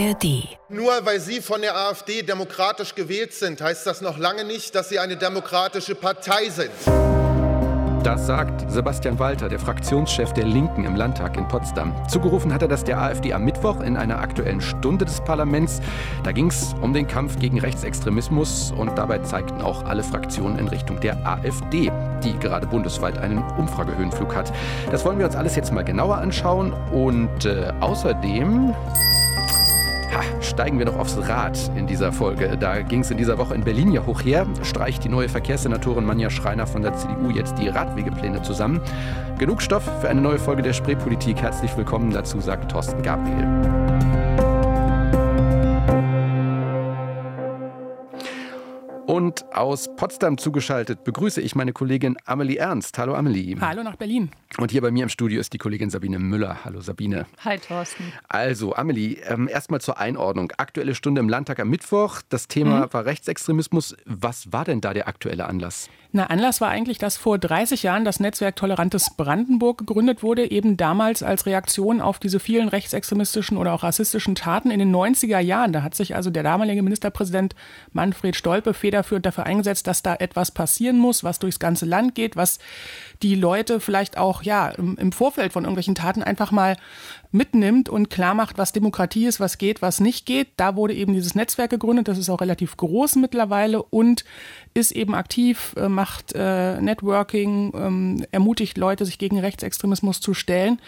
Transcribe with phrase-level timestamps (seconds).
[0.00, 0.48] ARD.
[0.68, 4.88] Nur weil Sie von der AfD demokratisch gewählt sind, heißt das noch lange nicht, dass
[4.88, 6.70] Sie eine demokratische Partei sind.
[8.02, 11.94] Das sagt Sebastian Walter, der Fraktionschef der Linken im Landtag in Potsdam.
[12.08, 15.82] Zugerufen hat er das der AfD am Mittwoch in einer aktuellen Stunde des Parlaments.
[16.24, 20.68] Da ging es um den Kampf gegen Rechtsextremismus und dabei zeigten auch alle Fraktionen in
[20.68, 21.92] Richtung der AfD,
[22.24, 24.50] die gerade bundesweit einen Umfragehöhenflug hat.
[24.90, 28.74] Das wollen wir uns alles jetzt mal genauer anschauen und äh, außerdem
[30.12, 32.56] Ha, steigen wir noch aufs Rad in dieser Folge.
[32.58, 34.44] Da ging es in dieser Woche in Berlin ja hoch her.
[34.62, 38.80] Streicht die neue Verkehrssenatorin Manja Schreiner von der CDU jetzt die Radwegepläne zusammen.
[39.38, 41.40] Genug Stoff für eine neue Folge der Spreepolitik.
[41.40, 43.46] Herzlich willkommen dazu, sagt Thorsten Gabriel.
[49.06, 52.98] Und aus Potsdam zugeschaltet begrüße ich meine Kollegin Amelie Ernst.
[52.98, 53.56] Hallo Amelie.
[53.60, 54.30] Hallo nach Berlin.
[54.58, 56.64] Und hier bei mir im Studio ist die Kollegin Sabine Müller.
[56.64, 57.26] Hallo Sabine.
[57.44, 58.12] Hi Thorsten.
[58.28, 60.52] Also Amelie, ähm, erstmal zur Einordnung.
[60.56, 62.20] Aktuelle Stunde im Landtag am Mittwoch.
[62.28, 62.92] Das Thema mhm.
[62.92, 63.96] war Rechtsextremismus.
[64.06, 65.88] Was war denn da der aktuelle Anlass?
[66.12, 70.76] Na, Anlass war eigentlich, dass vor 30 Jahren das Netzwerk Tolerantes Brandenburg gegründet wurde, eben
[70.76, 75.72] damals als Reaktion auf diese vielen rechtsextremistischen oder auch rassistischen Taten in den 90er Jahren.
[75.72, 77.54] Da hat sich also der damalige Ministerpräsident
[77.92, 82.34] Manfred Stolpe federführend dafür eingesetzt, dass da etwas passieren muss, was durchs ganze Land geht,
[82.34, 82.58] was
[83.22, 86.76] die Leute vielleicht auch ja im Vorfeld von irgendwelchen Taten einfach mal
[87.32, 90.48] mitnimmt und klar macht, was Demokratie ist, was geht, was nicht geht.
[90.56, 94.24] Da wurde eben dieses Netzwerk gegründet, das ist auch relativ groß mittlerweile und
[94.74, 100.80] ist eben aktiv, äh, macht äh, Networking, ähm, ermutigt Leute, sich gegen Rechtsextremismus zu stellen.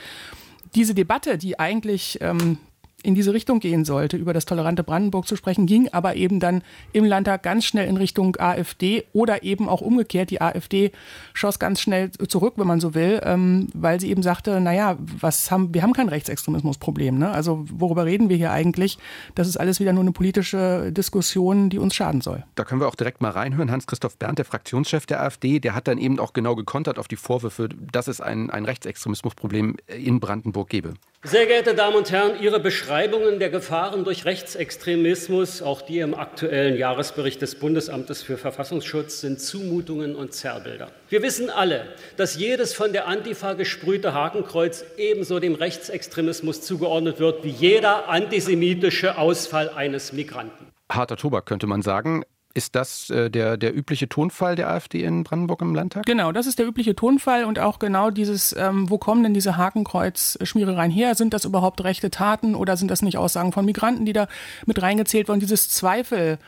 [0.74, 2.58] Diese Debatte, die eigentlich ähm,
[3.02, 6.62] in diese Richtung gehen sollte, über das tolerante Brandenburg zu sprechen, ging aber eben dann
[6.92, 10.30] im Landtag ganz schnell in Richtung AfD oder eben auch umgekehrt.
[10.30, 10.92] Die AfD
[11.34, 15.50] schoss ganz schnell zurück, wenn man so will, ähm, weil sie eben sagte, naja, was
[15.50, 17.18] haben, wir haben kein Rechtsextremismusproblem.
[17.18, 17.30] Ne?
[17.30, 18.98] Also worüber reden wir hier eigentlich?
[19.34, 22.44] Das ist alles wieder nur eine politische Diskussion, die uns schaden soll.
[22.54, 23.70] Da können wir auch direkt mal reinhören.
[23.70, 27.16] Hans-Christoph Berndt, der Fraktionschef der AfD, der hat dann eben auch genau gekontert auf die
[27.16, 30.94] Vorwürfe, dass es ein, ein Rechtsextremismusproblem in Brandenburg gebe.
[31.24, 36.76] Sehr geehrte Damen und Herren, Ihre Beschreibungen der Gefahren durch Rechtsextremismus, auch die im aktuellen
[36.76, 40.90] Jahresbericht des Bundesamtes für Verfassungsschutz, sind Zumutungen und Zerrbilder.
[41.08, 47.44] Wir wissen alle, dass jedes von der Antifa gesprühte Hakenkreuz ebenso dem Rechtsextremismus zugeordnet wird
[47.44, 50.72] wie jeder antisemitische Ausfall eines Migranten.
[50.90, 52.24] Harter Tobak könnte man sagen.
[52.54, 56.04] Ist das äh, der, der übliche Tonfall der AfD in Brandenburg im Landtag?
[56.04, 59.56] Genau, das ist der übliche Tonfall und auch genau dieses, ähm, wo kommen denn diese
[59.56, 61.14] Hakenkreuz-Schmierereien her?
[61.14, 64.28] Sind das überhaupt rechte Taten oder sind das nicht Aussagen von Migranten, die da
[64.66, 65.40] mit reingezählt wurden?
[65.40, 66.38] Dieses Zweifel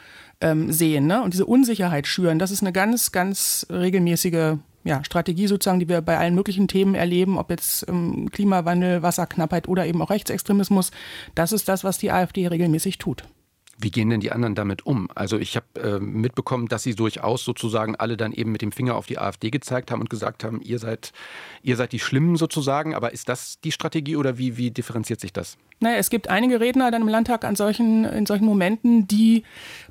[0.40, 1.22] ähm, sehen ne?
[1.22, 6.02] und diese Unsicherheit schüren, das ist eine ganz, ganz regelmäßige ja, Strategie sozusagen, die wir
[6.02, 10.90] bei allen möglichen Themen erleben, ob jetzt ähm, Klimawandel, Wasserknappheit oder eben auch Rechtsextremismus.
[11.34, 13.24] Das ist das, was die AfD regelmäßig tut.
[13.78, 15.08] Wie gehen denn die anderen damit um?
[15.14, 18.94] Also ich habe äh, mitbekommen, dass sie durchaus sozusagen alle dann eben mit dem Finger
[18.94, 21.12] auf die AfD gezeigt haben und gesagt haben, ihr seid,
[21.62, 22.94] ihr seid die Schlimmen sozusagen.
[22.94, 25.56] Aber ist das die Strategie oder wie, wie differenziert sich das?
[25.80, 29.42] Naja, es gibt einige Redner dann im Landtag an solchen, in solchen Momenten, die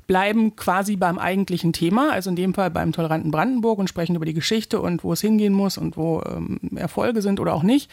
[0.06, 4.24] bleiben quasi beim eigentlichen Thema, also in dem Fall beim toleranten Brandenburg und sprechen über
[4.24, 7.90] die Geschichte und wo es hingehen muss und wo ähm, Erfolge sind oder auch nicht.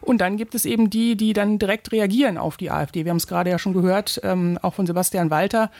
[0.00, 3.04] Und dann gibt es eben die, die dann direkt reagieren auf die AfD.
[3.04, 5.70] Wir haben es gerade ja schon gehört, ähm, auch von Sebastian Walter,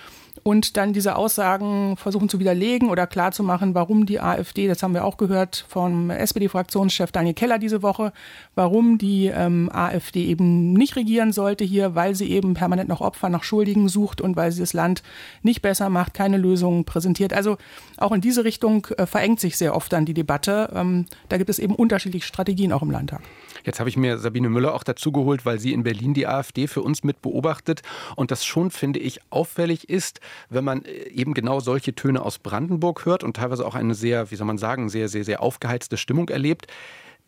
[0.43, 5.05] und dann diese Aussagen versuchen zu widerlegen oder klarzumachen, warum die AfD, das haben wir
[5.05, 8.13] auch gehört vom SPD-Fraktionschef Daniel Keller diese Woche,
[8.55, 13.29] warum die ähm, AfD eben nicht regieren sollte hier, weil sie eben permanent noch Opfer
[13.29, 15.03] nach Schuldigen sucht und weil sie das Land
[15.43, 17.33] nicht besser macht, keine Lösungen präsentiert.
[17.33, 17.57] Also
[17.97, 20.71] auch in diese Richtung äh, verengt sich sehr oft dann die Debatte.
[20.75, 23.23] Ähm, da gibt es eben unterschiedliche Strategien auch im Landtag.
[23.65, 26.67] Jetzt habe ich mir Sabine Müller auch dazu geholt, weil sie in Berlin die AfD
[26.67, 27.83] für uns mit beobachtet
[28.17, 32.39] und das schon, finde ich, auffällig ist, wenn man äh, eben genau solche Töne aus
[32.39, 35.97] Brandenburg hört und teilweise auch eine sehr, wie soll man sagen, sehr, sehr, sehr aufgeheizte
[35.97, 36.67] Stimmung erlebt.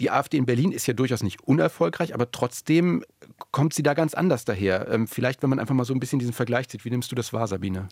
[0.00, 3.04] Die AfD in Berlin ist ja durchaus nicht unerfolgreich, aber trotzdem
[3.50, 4.88] kommt sie da ganz anders daher.
[4.88, 6.84] Ähm, vielleicht, wenn man einfach mal so ein bisschen diesen Vergleich sieht.
[6.84, 7.88] Wie nimmst du das wahr, Sabine?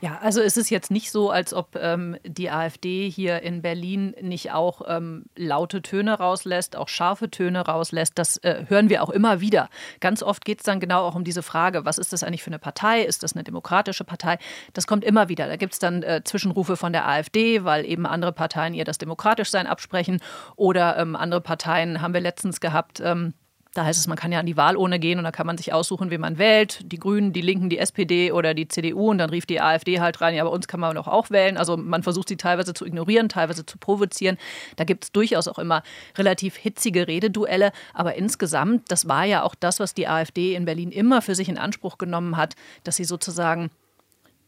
[0.00, 4.14] Ja, also es ist jetzt nicht so, als ob ähm, die AfD hier in Berlin
[4.20, 8.18] nicht auch ähm, laute Töne rauslässt, auch scharfe Töne rauslässt.
[8.18, 9.68] Das äh, hören wir auch immer wieder.
[10.00, 12.50] Ganz oft geht es dann genau auch um diese Frage, was ist das eigentlich für
[12.50, 13.02] eine Partei?
[13.02, 14.38] Ist das eine demokratische Partei?
[14.72, 15.46] Das kommt immer wieder.
[15.46, 18.98] Da gibt es dann äh, Zwischenrufe von der AfD, weil eben andere Parteien ihr das
[18.98, 20.20] Demokratischsein absprechen
[20.56, 23.00] oder ähm, andere Parteien haben wir letztens gehabt.
[23.00, 23.34] Ähm,
[23.74, 25.72] Da heißt es, man kann ja an die Wahlurne gehen und da kann man sich
[25.72, 26.80] aussuchen, wen man wählt.
[26.92, 29.10] Die Grünen, die Linken, die SPD oder die CDU.
[29.10, 31.56] Und dann rief die AfD halt rein, ja, bei uns kann man doch auch wählen.
[31.56, 34.36] Also man versucht sie teilweise zu ignorieren, teilweise zu provozieren.
[34.76, 35.82] Da gibt es durchaus auch immer
[36.18, 37.72] relativ hitzige Rededuelle.
[37.94, 41.48] Aber insgesamt, das war ja auch das, was die AfD in Berlin immer für sich
[41.48, 43.70] in Anspruch genommen hat, dass sie sozusagen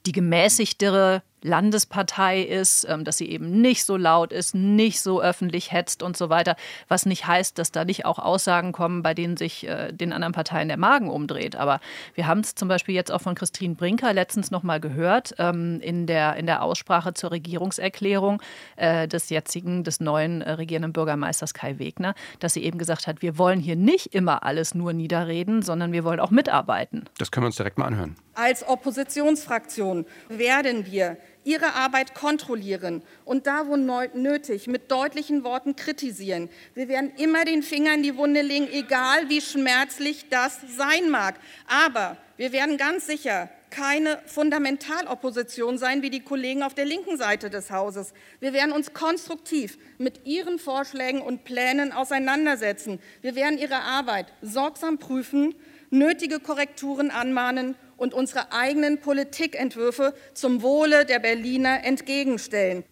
[0.05, 5.73] die gemäßigtere Landespartei ist, ähm, dass sie eben nicht so laut ist, nicht so öffentlich
[5.73, 6.57] hetzt und so weiter,
[6.89, 10.33] was nicht heißt, dass da nicht auch Aussagen kommen, bei denen sich äh, den anderen
[10.33, 11.55] Parteien der Magen umdreht.
[11.55, 11.81] Aber
[12.15, 15.81] wir haben es zum Beispiel jetzt auch von Christine Brinker letztens noch mal gehört ähm,
[15.83, 18.41] in, der, in der Aussprache zur Regierungserklärung
[18.77, 23.21] äh, des jetzigen, des neuen äh, regierenden Bürgermeisters Kai Wegner, dass sie eben gesagt hat,
[23.21, 27.05] wir wollen hier nicht immer alles nur niederreden, sondern wir wollen auch mitarbeiten.
[27.19, 28.17] Das können wir uns direkt mal anhören.
[28.35, 36.49] Als Oppositionsfraktion werden wir ihre Arbeit kontrollieren und da, wo nötig, mit deutlichen Worten kritisieren.
[36.75, 41.37] Wir werden immer den Finger in die Wunde legen, egal wie schmerzlich das sein mag.
[41.67, 47.51] Aber wir werden ganz sicher keine Fundamentalopposition sein wie die Kollegen auf der linken Seite
[47.51, 48.13] des Hauses.
[48.39, 53.01] Wir werden uns konstruktiv mit Ihren Vorschlägen und Plänen auseinandersetzen.
[53.21, 55.57] Wir werden Ihre Arbeit sorgsam prüfen,
[55.91, 62.85] nötige Korrekturen anmahnen und unsere eigenen Politikentwürfe zum Wohle der Berliner entgegenstellen.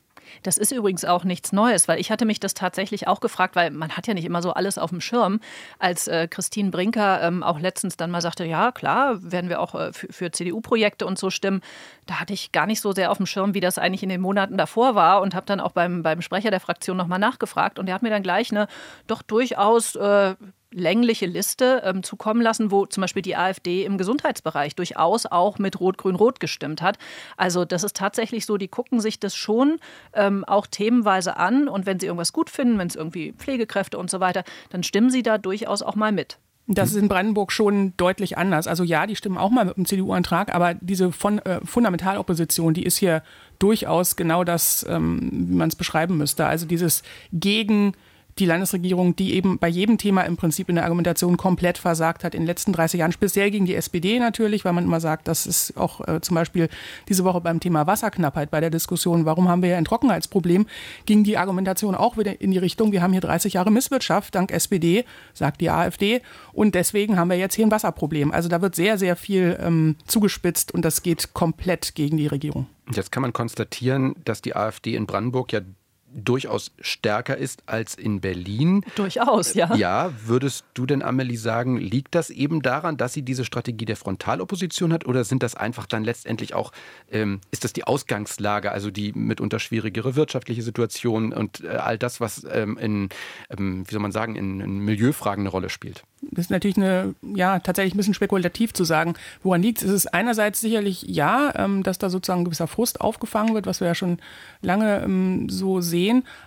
[0.43, 3.71] Das ist übrigens auch nichts Neues, weil ich hatte mich das tatsächlich auch gefragt, weil
[3.71, 5.41] man hat ja nicht immer so alles auf dem Schirm.
[5.79, 9.75] Als äh, Christine Brinker ähm, auch letztens dann mal sagte, ja klar, werden wir auch
[9.75, 11.61] äh, für, CDU-Projekte und so stimmen,
[12.07, 14.21] da hatte ich gar nicht so sehr auf dem Schirm, wie das eigentlich in den
[14.21, 17.87] Monaten davor war und habe dann auch beim, beim Sprecher der Fraktion nochmal nachgefragt und
[17.87, 18.69] der hat mir dann gleich eine
[19.07, 20.35] doch durchaus äh,
[20.73, 25.81] längliche Liste ähm, zukommen lassen, wo zum Beispiel die AfD im Gesundheitsbereich durchaus auch mit
[25.81, 26.99] Rot-Grün-Rot gestimmt hat.
[27.37, 29.79] Also das ist tatsächlich so, die gucken sich das schon
[30.15, 34.11] ähm, auch themenweise an und wenn sie irgendwas gut finden, wenn es irgendwie Pflegekräfte und
[34.11, 36.39] so weiter, dann stimmen sie da durchaus auch mal mit.
[36.69, 38.67] Das ist in Brandenburg schon deutlich anders.
[38.69, 42.85] Also ja, die stimmen auch mal mit dem CDU-Antrag, aber diese von, äh, Fundamentalopposition, die
[42.85, 43.23] ist hier
[43.59, 46.47] durchaus genau das, ähm, wie man es beschreiben müsste.
[46.47, 47.03] Also dieses
[47.33, 47.95] gegen
[48.39, 52.35] die Landesregierung, die eben bei jedem Thema im Prinzip in der Argumentation komplett versagt hat
[52.35, 55.47] in den letzten 30 Jahren, speziell gegen die SPD natürlich, weil man immer sagt, das
[55.47, 56.69] ist auch äh, zum Beispiel
[57.09, 60.67] diese Woche beim Thema Wasserknappheit bei der Diskussion, warum haben wir ja ein Trockenheitsproblem,
[61.07, 64.51] ging die Argumentation auch wieder in die Richtung, wir haben hier 30 Jahre Misswirtschaft dank
[64.51, 65.05] SPD,
[65.35, 68.33] sagt die AfD, und deswegen haben wir jetzt hier ein Wasserproblem.
[68.33, 72.67] Also da wird sehr, sehr viel ähm, zugespitzt und das geht komplett gegen die Regierung.
[72.93, 75.61] Jetzt kann man konstatieren, dass die AfD in Brandenburg ja
[76.15, 78.85] durchaus stärker ist als in Berlin.
[78.97, 79.75] Durchaus, ja.
[79.75, 83.97] Ja, würdest du denn, Amelie, sagen, liegt das eben daran, dass sie diese Strategie der
[83.97, 86.73] Frontalopposition hat oder sind das einfach dann letztendlich auch,
[87.11, 92.21] ähm, ist das die Ausgangslage, also die mitunter schwierigere wirtschaftliche Situation und äh, all das,
[92.21, 93.09] was ähm, in,
[93.51, 96.05] ähm, wie soll man sagen, in, in Milieufragen eine Rolle spielt?
[96.31, 99.89] Das ist natürlich eine, ja, tatsächlich ein bisschen spekulativ zu sagen, woran liegt es.
[99.89, 103.81] Es ist einerseits sicherlich ja, ähm, dass da sozusagen ein gewisser Frust aufgefangen wird, was
[103.81, 104.19] wir ja schon
[104.61, 106.02] lange ähm, so sehen,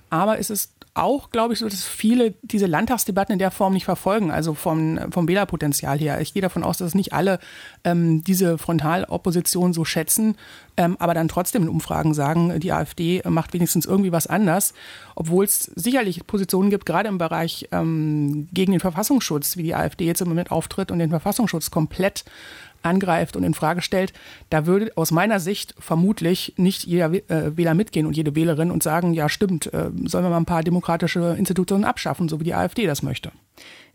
[0.09, 3.83] aber es ist auch, glaube ich, so, dass viele diese Landtagsdebatten in der Form nicht
[3.83, 6.21] verfolgen, also vom, vom Wählerpotenzial her.
[6.21, 7.39] Ich gehe davon aus, dass nicht alle
[7.83, 10.37] ähm, diese Frontalopposition so schätzen,
[10.77, 14.73] ähm, aber dann trotzdem in Umfragen sagen, die AfD macht wenigstens irgendwie was anders,
[15.15, 20.05] obwohl es sicherlich Positionen gibt, gerade im Bereich ähm, gegen den Verfassungsschutz, wie die AfD
[20.05, 22.23] jetzt im Moment auftritt und den Verfassungsschutz komplett
[22.85, 24.13] angreift und in Frage stellt,
[24.49, 28.83] da würde aus meiner Sicht vermutlich nicht jeder äh, Wähler mitgehen und jede Wählerin und
[28.83, 32.53] sagen, ja stimmt, äh, sollen wir mal ein paar demokratische Institutionen abschaffen, so wie die
[32.53, 33.31] AfD das möchte.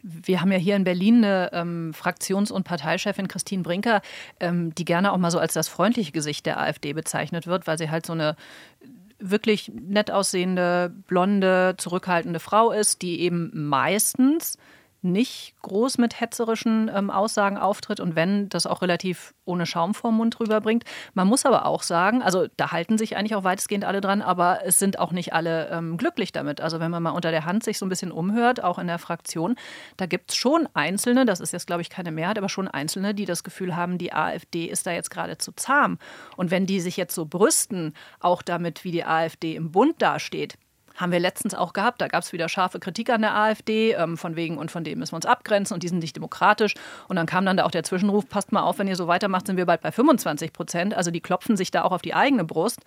[0.03, 4.01] Wir haben ja hier in Berlin eine ähm, Fraktions- und Parteichefin Christine Brinker,
[4.41, 7.77] ähm, die gerne auch mal so als das freundliche Gesicht der AfD bezeichnet wird, weil
[7.77, 8.37] sie halt so eine
[9.19, 14.57] wirklich nett aussehende, blonde, zurückhaltende Frau ist, die eben meistens
[15.03, 20.17] nicht groß mit hetzerischen ähm, Aussagen auftritt und wenn, das auch relativ ohne Schaum vorm
[20.17, 20.85] Mund rüberbringt.
[21.15, 24.61] Man muss aber auch sagen, also da halten sich eigentlich auch weitestgehend alle dran, aber
[24.65, 26.61] es sind auch nicht alle ähm, glücklich damit.
[26.61, 28.99] Also wenn man mal unter der Hand sich so ein bisschen umhört, auch in der
[28.99, 29.57] Fraktion,
[29.97, 33.15] da gibt es schon Einzelne, das ist jetzt glaube ich keine Mehrheit, aber schon Einzelne,
[33.15, 35.99] die das Gefühl haben, die AfD ist da jetzt gerade zu zahm.
[36.37, 40.57] Und wenn die sich jetzt so brüsten, auch damit, wie die AfD im Bund dasteht,
[41.01, 42.01] haben wir letztens auch gehabt.
[42.01, 44.99] Da gab es wieder scharfe Kritik an der AfD, ähm, von wegen und von dem
[44.99, 46.75] müssen wir uns abgrenzen und die sind nicht demokratisch.
[47.09, 49.47] Und dann kam dann da auch der Zwischenruf, passt mal auf, wenn ihr so weitermacht,
[49.47, 50.95] sind wir bald bei 25 Prozent.
[50.95, 52.81] Also die klopfen sich da auch auf die eigene Brust,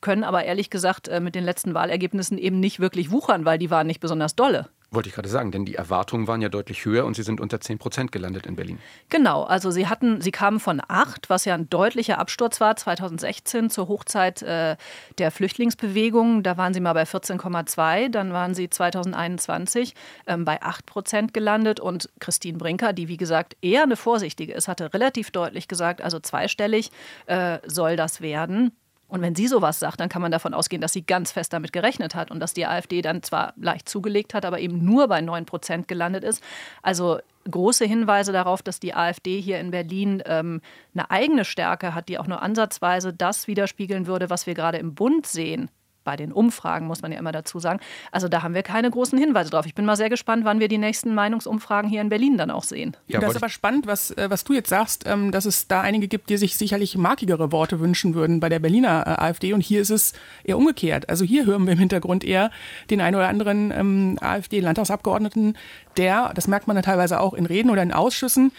[0.00, 3.70] können aber ehrlich gesagt äh, mit den letzten Wahlergebnissen eben nicht wirklich wuchern, weil die
[3.70, 4.68] waren nicht besonders dolle.
[4.92, 7.60] Wollte ich gerade sagen, denn die Erwartungen waren ja deutlich höher und Sie sind unter
[7.60, 8.80] 10 Prozent gelandet in Berlin.
[9.08, 13.70] Genau, also Sie hatten, Sie kamen von 8, was ja ein deutlicher Absturz war, 2016
[13.70, 14.76] zur Hochzeit äh,
[15.18, 16.42] der Flüchtlingsbewegung.
[16.42, 19.94] Da waren Sie mal bei 14,2, dann waren Sie 2021
[20.26, 24.66] ähm, bei 8 Prozent gelandet und Christine Brinker, die wie gesagt eher eine Vorsichtige ist,
[24.66, 26.90] hatte relativ deutlich gesagt, also zweistellig
[27.26, 28.72] äh, soll das werden.
[29.10, 31.72] Und wenn sie sowas sagt, dann kann man davon ausgehen, dass sie ganz fest damit
[31.72, 35.20] gerechnet hat und dass die AfD dann zwar leicht zugelegt hat, aber eben nur bei
[35.20, 36.42] 9 Prozent gelandet ist.
[36.82, 37.18] Also
[37.50, 40.60] große Hinweise darauf, dass die AfD hier in Berlin ähm,
[40.94, 44.94] eine eigene Stärke hat, die auch nur ansatzweise das widerspiegeln würde, was wir gerade im
[44.94, 45.70] Bund sehen
[46.04, 47.80] bei den Umfragen, muss man ja immer dazu sagen.
[48.10, 49.66] Also da haben wir keine großen Hinweise drauf.
[49.66, 52.64] Ich bin mal sehr gespannt, wann wir die nächsten Meinungsumfragen hier in Berlin dann auch
[52.64, 52.96] sehen.
[53.06, 55.80] Ja, das ist aber spannend, was, äh, was du jetzt sagst, ähm, dass es da
[55.80, 59.52] einige gibt, die sich sicherlich markigere Worte wünschen würden bei der Berliner äh, AfD.
[59.52, 60.12] Und hier ist es
[60.44, 61.08] eher umgekehrt.
[61.08, 62.50] Also hier hören wir im Hintergrund eher
[62.90, 65.56] den einen oder anderen ähm, AfD-Landtagsabgeordneten,
[65.96, 68.52] der, das merkt man ja teilweise auch in Reden oder in Ausschüssen,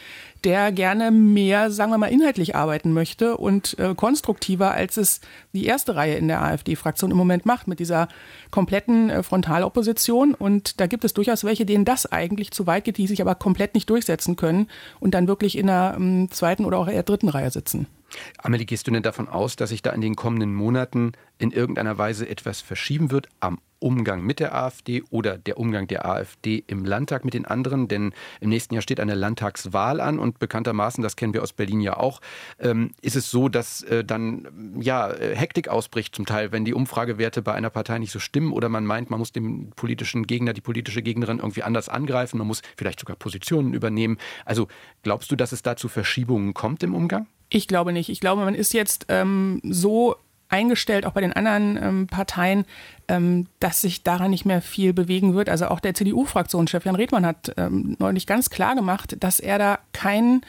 [0.43, 5.21] der gerne mehr, sagen wir mal, inhaltlich arbeiten möchte und äh, konstruktiver, als es
[5.53, 8.07] die erste Reihe in der AfD-Fraktion im Moment macht, mit dieser
[8.49, 10.33] kompletten äh, Frontalopposition.
[10.33, 13.35] Und da gibt es durchaus welche, denen das eigentlich zu weit geht, die sich aber
[13.35, 14.67] komplett nicht durchsetzen können
[14.99, 17.87] und dann wirklich in der ähm, zweiten oder auch eher dritten Reihe sitzen.
[18.37, 21.97] Amelie, gehst du denn davon aus, dass sich da in den kommenden Monaten in irgendeiner
[21.97, 26.85] Weise etwas verschieben wird am Umgang mit der AfD oder der Umgang der AfD im
[26.85, 27.87] Landtag mit den anderen?
[27.87, 31.81] Denn im nächsten Jahr steht eine Landtagswahl an und bekanntermaßen, das kennen wir aus Berlin
[31.81, 32.21] ja auch,
[32.59, 36.75] ähm, ist es so, dass äh, dann ja äh, Hektik ausbricht zum Teil, wenn die
[36.75, 40.53] Umfragewerte bei einer Partei nicht so stimmen oder man meint, man muss den politischen Gegner,
[40.53, 44.17] die politische Gegnerin irgendwie anders angreifen, man muss vielleicht sogar Positionen übernehmen.
[44.45, 44.67] Also
[45.01, 47.25] glaubst du, dass es da zu Verschiebungen kommt im Umgang?
[47.53, 48.09] Ich glaube nicht.
[48.09, 50.15] Ich glaube, man ist jetzt ähm, so
[50.47, 52.65] eingestellt, auch bei den anderen ähm, Parteien,
[53.07, 55.49] ähm, dass sich daran nicht mehr viel bewegen wird.
[55.49, 59.79] Also auch der CDU-Fraktionschef Jan Redmann hat ähm, neulich ganz klar gemacht, dass er da
[59.91, 60.41] kein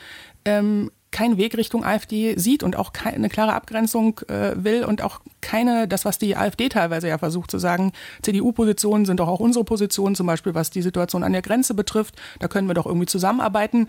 [0.44, 5.20] ähm, keinen Weg Richtung AfD sieht und auch keine klare Abgrenzung äh, will und auch
[5.42, 7.92] keine, das, was die AfD teilweise ja versucht zu sagen,
[8.22, 12.16] CDU-Positionen sind doch auch unsere Positionen, zum Beispiel was die Situation an der Grenze betrifft,
[12.40, 13.88] da können wir doch irgendwie zusammenarbeiten.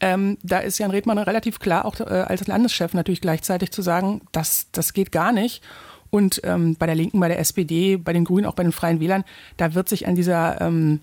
[0.00, 4.22] Ähm, da ist Jan Redmann relativ klar, auch äh, als Landeschef natürlich gleichzeitig zu sagen,
[4.32, 5.62] das, das geht gar nicht.
[6.10, 9.00] Und ähm, bei der Linken, bei der SPD, bei den Grünen, auch bei den Freien
[9.00, 9.24] Wählern,
[9.56, 11.00] da wird sich an dieser ähm,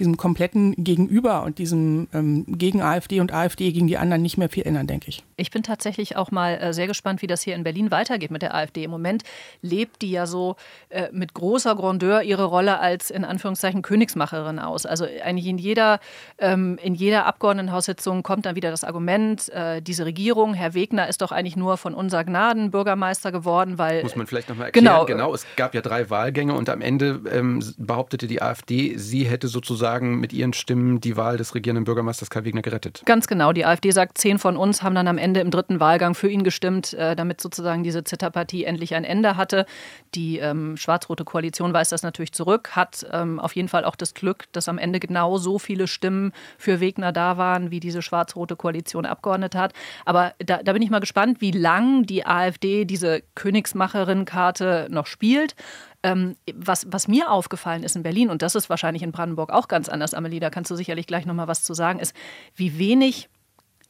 [0.00, 4.48] diesem kompletten Gegenüber und diesem ähm, gegen AfD und AfD gegen die anderen nicht mehr
[4.48, 5.22] viel ändern, denke ich.
[5.36, 8.42] Ich bin tatsächlich auch mal äh, sehr gespannt, wie das hier in Berlin weitergeht mit
[8.42, 8.82] der AfD.
[8.82, 9.22] Im Moment
[9.62, 10.56] lebt die ja so
[10.88, 14.86] äh, mit großer Grandeur ihre Rolle als in Anführungszeichen Königsmacherin aus.
[14.86, 16.00] Also eigentlich in jeder,
[16.38, 21.20] ähm, in jeder Abgeordnetenhaussitzung kommt dann wieder das Argument, äh, diese Regierung, Herr Wegner ist
[21.20, 24.02] doch eigentlich nur von unser Gnaden Bürgermeister geworden, weil.
[24.02, 24.84] Muss man vielleicht nochmal erklären.
[24.86, 25.04] Genau.
[25.04, 29.48] genau, es gab ja drei Wahlgänge und am Ende ähm, behauptete die AfD, sie hätte
[29.48, 33.02] sozusagen sozusagen mit ihren Stimmen die Wahl des regierenden Bürgermeisters Kai Wegner gerettet.
[33.06, 33.52] Ganz genau.
[33.52, 36.44] Die AfD sagt, zehn von uns haben dann am Ende im dritten Wahlgang für ihn
[36.44, 39.66] gestimmt, äh, damit sozusagen diese Zitterpartie endlich ein Ende hatte.
[40.14, 44.14] Die ähm, schwarz-rote Koalition weist das natürlich zurück, hat ähm, auf jeden Fall auch das
[44.14, 48.56] Glück, dass am Ende genau so viele Stimmen für Wegner da waren, wie diese schwarz-rote
[48.56, 49.72] Koalition abgeordnet hat.
[50.04, 55.56] Aber da, da bin ich mal gespannt, wie lang die AfD diese Königsmacherin-Karte noch spielt.
[56.02, 59.68] Ähm, was, was mir aufgefallen ist in Berlin, und das ist wahrscheinlich in Brandenburg auch
[59.68, 62.14] ganz anders, Amelie, da kannst du sicherlich gleich noch mal was zu sagen, ist,
[62.54, 63.28] wie wenig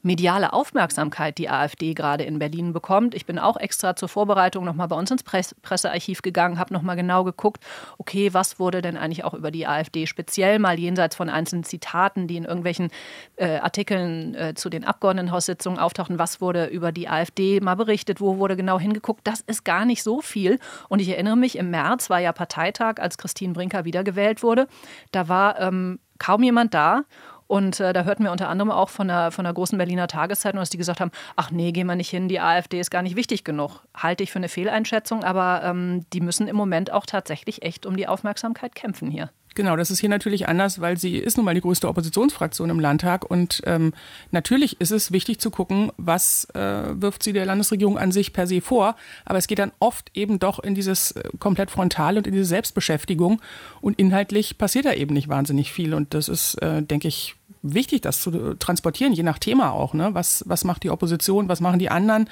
[0.02, 3.14] mediale Aufmerksamkeit die AfD gerade in Berlin bekommt.
[3.14, 6.96] Ich bin auch extra zur Vorbereitung nochmal bei uns ins Press Pressearchiv gegangen, habe nochmal
[6.96, 7.62] genau geguckt,
[7.98, 12.26] okay, was wurde denn eigentlich auch über die AfD speziell mal jenseits von einzelnen Zitaten,
[12.26, 12.88] die in irgendwelchen
[13.36, 18.38] äh, Artikeln äh, zu den Abgeordnetenhaussitzungen auftauchen, was wurde über die AfD mal berichtet, wo
[18.38, 19.20] wurde genau hingeguckt.
[19.24, 20.58] Das ist gar nicht so viel.
[20.88, 24.66] Und ich erinnere mich, im März war ja Parteitag, als Christine Brinker wiedergewählt wurde.
[25.12, 27.02] Da war ähm, kaum jemand da.
[27.50, 30.60] Und äh, da hörten wir unter anderem auch von der, von der großen Berliner Tageszeitung,
[30.60, 33.16] dass die gesagt haben, ach nee, gehen wir nicht hin, die AfD ist gar nicht
[33.16, 33.82] wichtig genug.
[33.92, 37.96] Halte ich für eine Fehleinschätzung, aber ähm, die müssen im Moment auch tatsächlich echt um
[37.96, 39.30] die Aufmerksamkeit kämpfen hier.
[39.56, 42.78] Genau, das ist hier natürlich anders, weil sie ist nun mal die größte Oppositionsfraktion im
[42.78, 43.92] Landtag und ähm,
[44.30, 48.46] natürlich ist es wichtig zu gucken, was äh, wirft sie der Landesregierung an sich per
[48.46, 52.28] se vor, aber es geht dann oft eben doch in dieses äh, komplett Frontal und
[52.28, 53.42] in diese Selbstbeschäftigung
[53.80, 58.02] und inhaltlich passiert da eben nicht wahnsinnig viel und das ist, äh, denke ich, wichtig,
[58.02, 59.94] das zu transportieren, je nach Thema auch.
[59.94, 60.10] Ne?
[60.12, 62.28] Was, was macht die Opposition, was machen die anderen,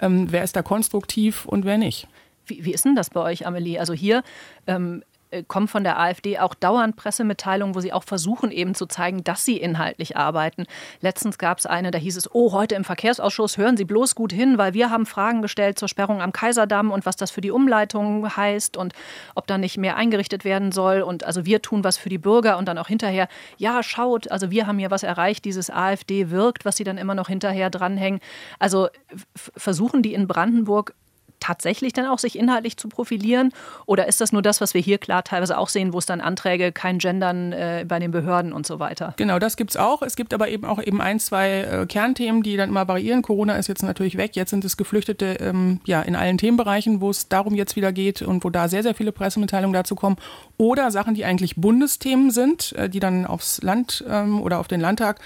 [0.00, 2.08] ähm, wer ist da konstruktiv und wer nicht.
[2.46, 3.78] Wie, wie ist denn das bei euch, Amelie?
[3.78, 4.22] Also hier
[4.66, 5.13] ähm, äh,
[5.48, 9.44] kommen von der AfD auch dauernd Pressemitteilungen, wo sie auch versuchen eben zu zeigen, dass
[9.44, 10.66] sie inhaltlich arbeiten.
[11.00, 14.32] Letztens gab es eine, da hieß es, oh, heute im Verkehrsausschuss hören Sie bloß gut
[14.32, 17.50] hin, weil wir haben Fragen gestellt zur Sperrung am Kaiserdamm und was das für die
[17.50, 18.92] Umleitung heißt und
[19.34, 21.02] ob da nicht mehr eingerichtet werden soll.
[21.02, 24.50] Und also wir tun was für die Bürger und dann auch hinterher, ja, schaut, also
[24.50, 28.20] wir haben hier was erreicht, dieses AfD wirkt, was sie dann immer noch hinterher dranhängen.
[28.58, 28.88] Also
[29.34, 30.94] versuchen die in Brandenburg
[31.44, 33.52] tatsächlich dann auch sich inhaltlich zu profilieren?
[33.84, 36.22] Oder ist das nur das, was wir hier klar teilweise auch sehen, wo es dann
[36.22, 39.12] Anträge, kein Gendern äh, bei den Behörden und so weiter?
[39.18, 40.00] Genau, das gibt es auch.
[40.00, 43.20] Es gibt aber eben auch eben ein, zwei äh, Kernthemen, die dann immer variieren.
[43.20, 44.36] Corona ist jetzt natürlich weg.
[44.36, 48.22] Jetzt sind es Geflüchtete ähm, ja, in allen Themenbereichen, wo es darum jetzt wieder geht
[48.22, 50.16] und wo da sehr, sehr viele Pressemitteilungen dazu kommen.
[50.56, 54.80] Oder Sachen, die eigentlich Bundesthemen sind, äh, die dann aufs Land ähm, oder auf den
[54.80, 55.20] Landtag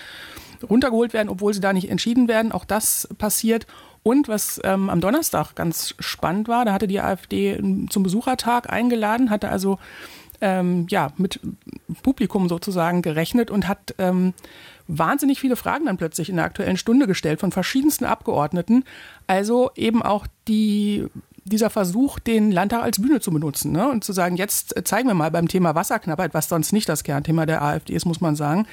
[0.69, 2.51] runtergeholt werden, obwohl sie da nicht entschieden werden.
[2.51, 3.67] Auch das passiert.
[4.09, 7.61] Und was ähm, am Donnerstag ganz spannend war, da hatte die AfD
[7.91, 9.79] zum Besuchertag eingeladen, hatte also
[10.41, 11.41] ähm, ja, mit
[12.03, 14.33] Publikum sozusagen gerechnet und hat ähm,
[14.87, 18.85] wahnsinnig viele Fragen dann plötzlich in der aktuellen Stunde gestellt von verschiedensten Abgeordneten.
[19.27, 21.05] Also eben auch die
[21.45, 23.91] dieser Versuch, den Landtag als Bühne zu benutzen ne?
[23.91, 27.45] und zu sagen, jetzt zeigen wir mal beim Thema Wasserknappheit, was sonst nicht das Kernthema
[27.45, 28.67] der AfD ist, muss man sagen,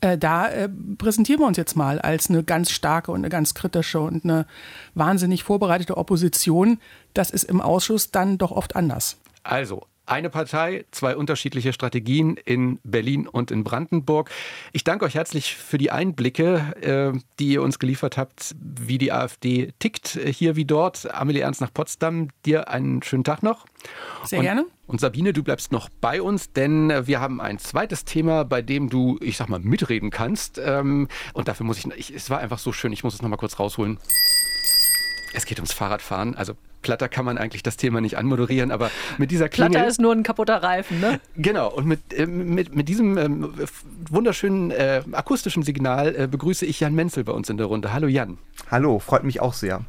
[0.00, 3.54] äh, da äh, präsentieren wir uns jetzt mal als eine ganz starke und eine ganz
[3.54, 4.46] kritische und eine
[4.94, 6.80] wahnsinnig vorbereitete Opposition.
[7.14, 9.18] Das ist im Ausschuss dann doch oft anders.
[9.42, 14.30] Also, eine Partei, zwei unterschiedliche Strategien in Berlin und in Brandenburg.
[14.72, 19.12] Ich danke euch herzlich für die Einblicke, äh, die ihr uns geliefert habt, wie die
[19.12, 21.12] AfD tickt, äh, hier wie dort.
[21.14, 23.66] Amelie Ernst nach Potsdam, dir einen schönen Tag noch.
[24.24, 24.66] Sehr und, gerne.
[24.86, 28.62] Und Sabine, du bleibst noch bei uns, denn äh, wir haben ein zweites Thema, bei
[28.62, 30.60] dem du, ich sag mal, mitreden kannst.
[30.62, 33.28] Ähm, und dafür muss ich, ich, es war einfach so schön, ich muss es noch
[33.28, 33.98] mal kurz rausholen.
[35.34, 36.34] Es geht ums Fahrradfahren.
[36.34, 39.72] Also platter kann man eigentlich das Thema nicht anmoderieren, aber mit dieser Klingel...
[39.72, 41.20] Platter ist nur ein kaputter Reifen, ne?
[41.36, 43.28] Genau, und mit, äh, mit, mit diesem äh,
[44.10, 47.92] wunderschönen äh, akustischen Signal äh, begrüße ich Jan Menzel bei uns in der Runde.
[47.92, 48.38] Hallo Jan.
[48.70, 49.84] Hallo, freut mich auch sehr.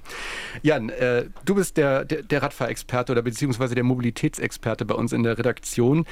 [0.62, 5.24] Jan, äh, du bist der, der, der Radfahrexperte oder beziehungsweise der Mobilitätsexperte bei uns in
[5.24, 6.06] der Redaktion.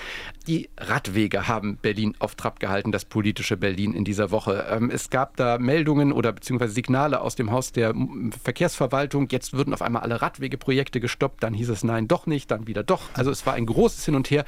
[0.48, 4.65] Die Radwege haben Berlin auf Trab gehalten, das politische Berlin in dieser Woche.
[4.69, 7.93] Ähm, es gab da Meldungen oder beziehungsweise Signale aus dem Haus der
[8.43, 9.27] Verkehrsverwaltung.
[9.31, 12.67] Jetzt würden auf einmal alle Radwege Projekte gestoppt, dann hieß es nein, doch nicht, dann
[12.67, 13.03] wieder doch.
[13.13, 14.43] Also es war ein großes Hin und Her.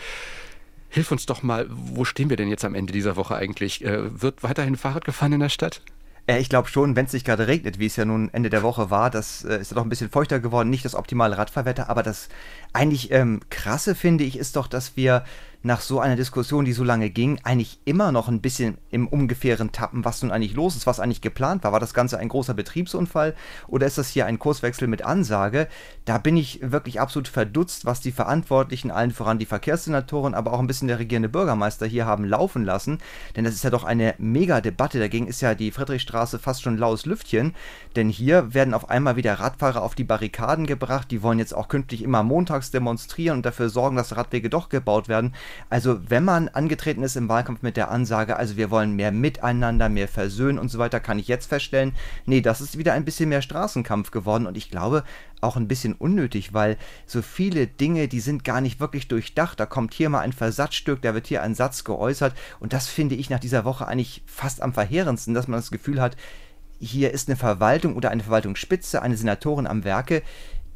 [0.89, 3.85] Hilf uns doch mal, wo stehen wir denn jetzt am Ende dieser Woche eigentlich?
[3.85, 5.81] Äh, wird weiterhin Fahrrad gefahren in der Stadt?
[6.27, 8.89] Ich glaube schon, wenn es nicht gerade regnet, wie es ja nun Ende der Woche
[8.89, 12.27] war, das äh, ist doch ein bisschen feuchter geworden, nicht das optimale Radfahrwetter, aber das
[12.73, 15.23] eigentlich ähm, krasse finde ich ist doch, dass wir
[15.61, 19.73] nach so einer Diskussion, die so lange ging, eigentlich immer noch ein bisschen im ungefähren
[19.73, 21.73] tappen, was nun eigentlich los ist, was eigentlich geplant war.
[21.73, 23.35] War das Ganze ein großer Betriebsunfall
[23.67, 25.67] oder ist das hier ein Kurswechsel mit Ansage?
[26.05, 30.59] Da bin ich wirklich absolut verdutzt, was die Verantwortlichen, allen voran die Verkehrssenatoren, aber auch
[30.59, 32.99] ein bisschen der regierende Bürgermeister hier haben laufen lassen.
[33.35, 34.99] Denn das ist ja doch eine Mega-Debatte.
[34.99, 37.53] Dagegen ist ja die Friedrichstraße fast schon laues Lüftchen.
[37.97, 41.11] Denn hier werden auf einmal wieder Radfahrer auf die Barrikaden gebracht.
[41.11, 45.09] Die wollen jetzt auch künftig immer montags demonstrieren und dafür sorgen, dass Radwege doch gebaut
[45.09, 45.33] werden.
[45.69, 49.89] Also wenn man angetreten ist im Wahlkampf mit der Ansage, also wir wollen mehr miteinander,
[49.89, 51.93] mehr versöhnen und so weiter, kann ich jetzt feststellen,
[52.25, 55.03] nee, das ist wieder ein bisschen mehr Straßenkampf geworden und ich glaube
[55.41, 59.59] auch ein bisschen unnötig, weil so viele Dinge, die sind gar nicht wirklich durchdacht.
[59.59, 63.15] Da kommt hier mal ein Versatzstück, da wird hier ein Satz geäußert und das finde
[63.15, 66.17] ich nach dieser Woche eigentlich fast am verheerendsten, dass man das Gefühl hat,
[66.79, 70.23] hier ist eine Verwaltung oder eine Verwaltungsspitze, eine Senatorin am Werke,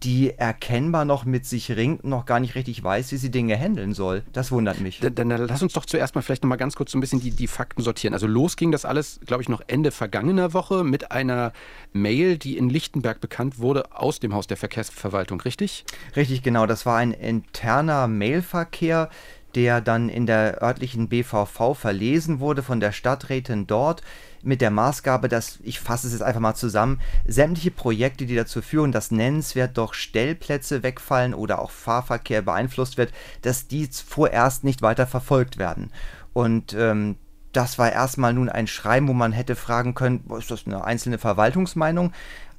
[0.03, 3.57] die erkennbar noch mit sich ringt und noch gar nicht richtig weiß, wie sie Dinge
[3.57, 4.23] handeln soll.
[4.33, 4.99] Das wundert mich.
[4.99, 7.21] Dann, dann lass uns doch zuerst mal vielleicht noch mal ganz kurz so ein bisschen
[7.21, 8.13] die, die Fakten sortieren.
[8.13, 11.53] Also los ging das alles, glaube ich, noch Ende vergangener Woche mit einer
[11.93, 15.85] Mail, die in Lichtenberg bekannt wurde aus dem Haus der Verkehrsverwaltung, richtig?
[16.15, 16.65] Richtig, genau.
[16.65, 19.09] Das war ein interner Mailverkehr
[19.55, 24.01] der dann in der örtlichen BVV verlesen wurde von der Stadträtin dort
[24.43, 28.61] mit der Maßgabe, dass, ich fasse es jetzt einfach mal zusammen, sämtliche Projekte, die dazu
[28.61, 34.81] führen, dass nennenswert doch Stellplätze wegfallen oder auch Fahrverkehr beeinflusst wird, dass die vorerst nicht
[34.81, 35.91] weiter verfolgt werden.
[36.33, 37.15] Und ähm,
[37.53, 41.19] das war erstmal nun ein Schreiben, wo man hätte fragen können, ist das eine einzelne
[41.19, 42.11] Verwaltungsmeinung?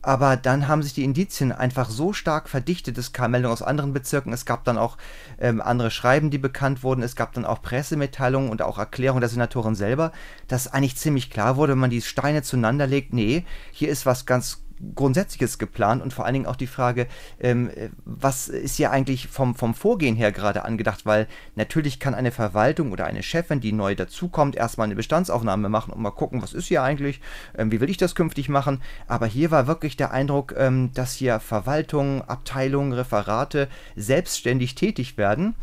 [0.06, 2.98] Aber dann haben sich die Indizien einfach so stark verdichtet.
[2.98, 4.96] Es kamen Meldungen aus anderen Bezirken, es gab dann auch
[5.38, 9.30] ähm, andere Schreiben, die bekannt wurden, es gab dann auch Pressemitteilungen und auch Erklärungen der
[9.30, 10.12] Senatorin selber,
[10.48, 14.26] dass eigentlich ziemlich klar wurde, wenn man die Steine zueinander legt, nee, hier ist was
[14.26, 14.63] ganz
[14.94, 17.06] Grundsätzliches geplant und vor allen Dingen auch die Frage,
[17.40, 17.70] ähm,
[18.04, 21.06] was ist hier eigentlich vom, vom Vorgehen her gerade angedacht?
[21.06, 25.92] Weil natürlich kann eine Verwaltung oder eine Chefin, die neu dazukommt, erstmal eine Bestandsaufnahme machen
[25.92, 27.20] und mal gucken, was ist hier eigentlich,
[27.56, 28.80] ähm, wie will ich das künftig machen.
[29.06, 35.54] Aber hier war wirklich der Eindruck, ähm, dass hier Verwaltungen, Abteilungen, Referate selbstständig tätig werden.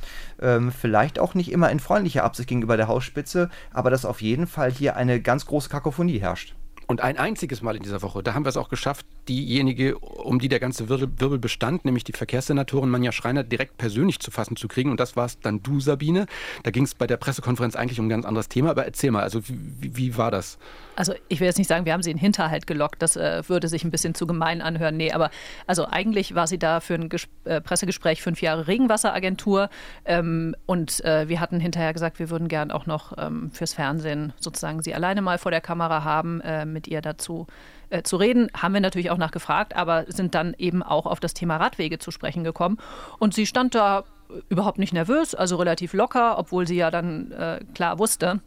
[0.42, 4.48] Ähm, vielleicht auch nicht immer in freundlicher Absicht gegenüber der Hausspitze, aber dass auf jeden
[4.48, 6.56] Fall hier eine ganz große Kakophonie herrscht.
[6.92, 10.40] Und ein einziges Mal in dieser Woche, da haben wir es auch geschafft, diejenige, um
[10.40, 14.68] die der ganze Wirbel, bestand, nämlich die Verkehrssenatorin Manja Schreiner, direkt persönlich zu fassen zu
[14.68, 14.92] kriegen.
[14.92, 16.26] Und das war es dann du, Sabine.
[16.64, 18.72] Da ging es bei der Pressekonferenz eigentlich um ein ganz anderes Thema.
[18.72, 20.58] Aber erzähl mal, also wie, wie war das?
[21.02, 23.02] Also ich will jetzt nicht sagen, wir haben sie in Hinterhalt gelockt.
[23.02, 24.98] Das äh, würde sich ein bisschen zu gemein anhören.
[24.98, 25.32] Nee, aber
[25.66, 29.72] also eigentlich war sie da für ein Ges äh, Pressegespräch fünf Jahre Regenwasseragentur.
[30.06, 34.34] Ähm, und äh, wir hatten hinterher gesagt, wir würden gern auch noch ähm, fürs Fernsehen
[34.40, 37.48] sozusagen sie alleine mal vor der Kamera haben, äh, mit ihr dazu
[37.90, 38.50] äh, zu reden.
[38.56, 42.12] Haben wir natürlich auch nachgefragt, aber sind dann eben auch auf das Thema Radwege zu
[42.12, 42.78] sprechen gekommen.
[43.18, 44.04] Und sie stand da
[44.50, 48.42] überhaupt nicht nervös, also relativ locker, obwohl sie ja dann äh, klar wusste,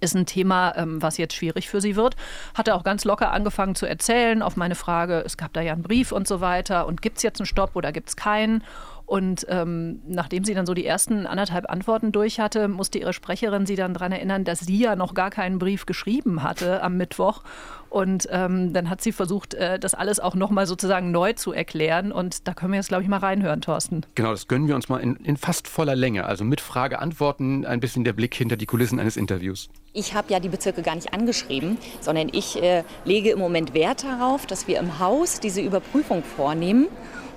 [0.00, 2.16] ist ein Thema, ähm, was jetzt schwierig für sie wird.
[2.54, 5.82] Hatte auch ganz locker angefangen zu erzählen auf meine Frage, es gab da ja einen
[5.82, 8.62] Brief und so weiter und gibt es jetzt einen Stopp oder gibt es keinen?
[9.10, 13.66] Und ähm, nachdem sie dann so die ersten anderthalb Antworten durch hatte, musste ihre Sprecherin
[13.66, 17.42] sie dann daran erinnern, dass sie ja noch gar keinen Brief geschrieben hatte am Mittwoch.
[17.90, 22.12] Und ähm, dann hat sie versucht, äh, das alles auch nochmal sozusagen neu zu erklären.
[22.12, 24.06] Und da können wir jetzt, glaube ich, mal reinhören, Thorsten.
[24.14, 26.24] Genau, das gönnen wir uns mal in, in fast voller Länge.
[26.24, 29.68] Also mit Frage, Antworten, ein bisschen der Blick hinter die Kulissen eines Interviews.
[29.92, 34.04] Ich habe ja die Bezirke gar nicht angeschrieben, sondern ich äh, lege im Moment Wert
[34.04, 36.86] darauf, dass wir im Haus diese Überprüfung vornehmen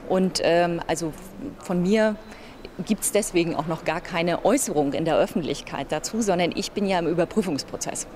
[0.09, 1.13] und ähm, also
[1.59, 2.15] von mir
[2.85, 6.85] gibt es deswegen auch noch gar keine Äußerung in der Öffentlichkeit dazu, sondern ich bin
[6.85, 8.07] ja im Überprüfungsprozess.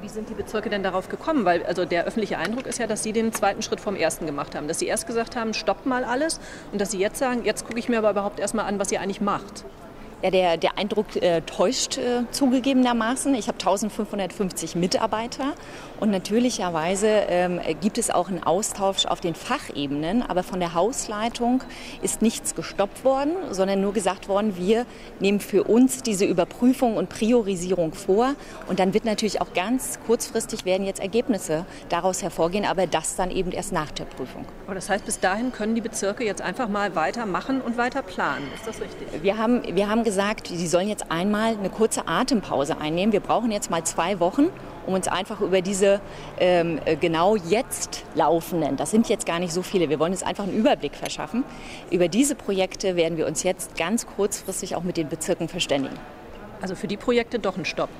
[0.00, 1.44] Wie sind die Bezirke denn darauf gekommen?
[1.44, 4.54] Weil also der öffentliche Eindruck ist ja, dass Sie den zweiten Schritt vom ersten gemacht
[4.54, 4.68] haben.
[4.68, 6.40] Dass Sie erst gesagt haben, stoppt mal alles
[6.72, 9.00] und dass Sie jetzt sagen, jetzt gucke ich mir aber überhaupt erstmal an, was ihr
[9.00, 9.64] eigentlich macht.
[10.24, 13.34] Ja, der, der Eindruck äh, täuscht äh, zugegebenermaßen.
[13.34, 15.52] Ich habe 1550 Mitarbeiter
[16.00, 21.62] und natürlicherweise ähm, gibt es auch einen Austausch auf den Fachebenen, aber von der Hausleitung
[22.00, 24.86] ist nichts gestoppt worden, sondern nur gesagt worden, wir
[25.20, 28.34] nehmen für uns diese Überprüfung und Priorisierung vor
[28.66, 33.30] und dann wird natürlich auch ganz kurzfristig werden jetzt Ergebnisse daraus hervorgehen, aber das dann
[33.30, 34.46] eben erst nach der Prüfung.
[34.64, 38.46] Aber das heißt, bis dahin können die Bezirke jetzt einfach mal weitermachen und weiter planen.
[38.54, 39.22] Ist das richtig?
[39.22, 40.13] Wir haben, wir haben gesagt,
[40.48, 43.12] sie sollen jetzt einmal eine kurze Atempause einnehmen.
[43.12, 44.46] Wir brauchen jetzt mal zwei Wochen,
[44.86, 46.00] um uns einfach über diese
[46.38, 50.44] ähm, genau jetzt laufenden, das sind jetzt gar nicht so viele, wir wollen jetzt einfach
[50.44, 51.44] einen Überblick verschaffen.
[51.90, 55.96] Über diese Projekte werden wir uns jetzt ganz kurzfristig auch mit den Bezirken verständigen.
[56.60, 57.90] Also für die Projekte doch ein Stopp.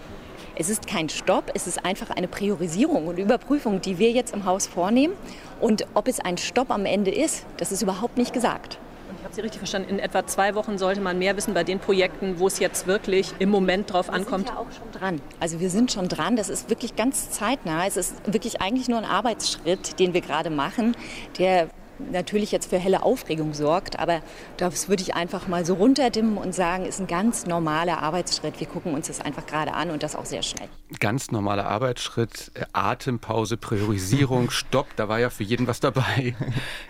[0.57, 4.45] Es ist kein Stopp, es ist einfach eine Priorisierung und Überprüfung, die wir jetzt im
[4.45, 5.15] Haus vornehmen.
[5.61, 8.79] Und ob es ein Stopp am Ende ist, das ist überhaupt nicht gesagt
[9.25, 12.39] habe Sie richtig verstanden, in etwa zwei Wochen sollte man mehr wissen bei den Projekten,
[12.39, 14.47] wo es jetzt wirklich im Moment drauf ankommt.
[14.47, 15.21] Wir sind ja auch schon dran.
[15.41, 16.37] Also wir sind schon dran.
[16.37, 17.87] Das ist wirklich ganz zeitnah.
[17.87, 20.97] Es ist wirklich eigentlich nur ein Arbeitsschritt, den wir gerade machen,
[21.39, 24.21] der natürlich jetzt für helle Aufregung sorgt, aber
[24.57, 28.61] das würde ich einfach mal so runterdimmen und sagen, ist ein ganz normaler Arbeitsschritt.
[28.61, 30.69] Wir gucken uns das einfach gerade an und das auch sehr schnell.
[31.01, 36.35] Ganz normaler Arbeitsschritt, äh, Atempause, Priorisierung, Stopp, da war ja für jeden was dabei.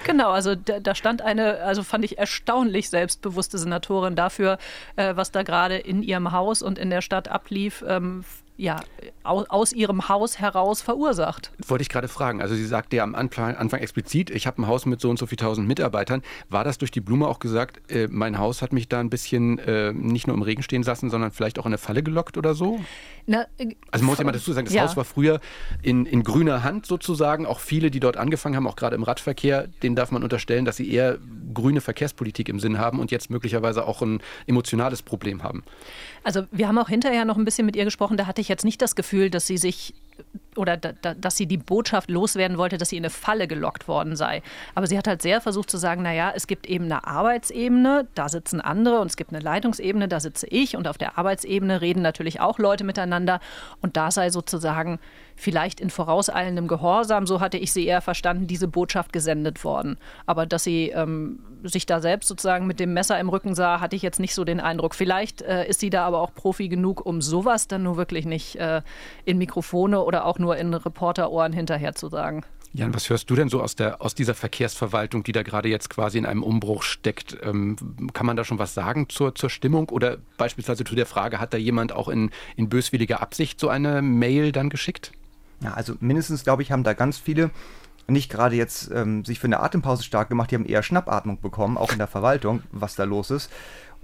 [0.05, 4.59] Genau, also da, da stand eine, also fand ich erstaunlich selbstbewusste Senatorin dafür,
[4.97, 7.85] äh, was da gerade in ihrem Haus und in der Stadt ablief.
[7.87, 8.25] Ähm,
[8.57, 8.81] ja,
[9.25, 11.51] aus, ihrem Haus heraus verursacht.
[11.67, 12.41] Wollte ich gerade fragen.
[12.41, 15.19] Also Sie sagte ja am Anfang, Anfang explizit, ich habe ein Haus mit so und
[15.19, 16.23] so viel tausend Mitarbeitern.
[16.51, 19.59] War das durch die Blume auch gesagt, äh, mein Haus hat mich da ein bisschen
[19.59, 22.55] äh, nicht nur im Regen stehen lassen, sondern vielleicht auch in eine Falle gelockt oder
[22.55, 22.79] so?
[23.27, 24.83] Na, äh, also man muss ja mal dazu sagen, das ja.
[24.83, 25.41] Haus war früher
[25.83, 27.47] in, in grüner Hand sozusagen.
[27.47, 30.77] Auch viele, die dort angefangen haben, auch gerade im Radverkehr, denen darf man unterstellen, dass
[30.77, 31.19] sie eher
[31.55, 35.65] grüne Verkehrspolitik im Sinn haben und jetzt möglicherweise auch ein emotionales Problem haben.
[36.25, 38.17] Also wir haben auch hinterher noch ein bisschen mit ihr gesprochen.
[38.17, 39.95] Da hatte ich jetzt nicht das Gefühl, dass sie sich
[40.57, 43.89] oder da, da, dass sie die Botschaft loswerden wollte, dass sie in eine Falle gelockt
[43.89, 44.43] worden sei.
[44.75, 48.29] Aber sie hat halt sehr versucht zu sagen, naja, es gibt eben eine Arbeitsebene, da
[48.29, 52.03] sitzen andere und es gibt eine Leitungsebene, da sitze ich und auf der Arbeitsebene reden
[52.03, 53.41] natürlich auch Leute miteinander
[53.81, 54.99] und da sei sozusagen
[55.37, 59.99] vielleicht in vorauseilendem Gehorsam, so hatte ich sie eher verstanden, diese Botschaft gesendet worden.
[60.27, 63.97] Aber dass sie ähm, sich da selbst sozusagen mit dem Messer im Rücken sah, hatte
[63.97, 64.95] ich jetzt nicht so den Eindruck.
[64.95, 68.57] Vielleicht äh, ist sie da aber auch Profi genug, um sowas dann nur wirklich nicht
[68.57, 68.83] äh,
[69.25, 72.45] in Mikrofone oder auch nur in Reporterohren hinterher zu sagen.
[72.77, 75.91] Jan, was hörst du denn so aus, der, aus dieser Verkehrsverwaltung, die da gerade jetzt
[75.91, 77.37] quasi in einem Umbruch steckt?
[77.43, 77.77] Ähm,
[78.13, 79.91] kann man da schon was sagen zur, zur Stimmung?
[79.91, 84.03] Oder beispielsweise zu der Frage, hat da jemand auch in, in böswilliger Absicht so eine
[84.03, 85.13] Mail dann geschickt?
[85.63, 87.51] Ja, also mindestens, glaube ich, haben da ganz viele
[88.07, 91.79] nicht gerade jetzt ähm, sich für eine Atempause stark gemacht, die haben eher Schnappatmung bekommen,
[91.79, 93.51] auch in der Verwaltung, was da los ist.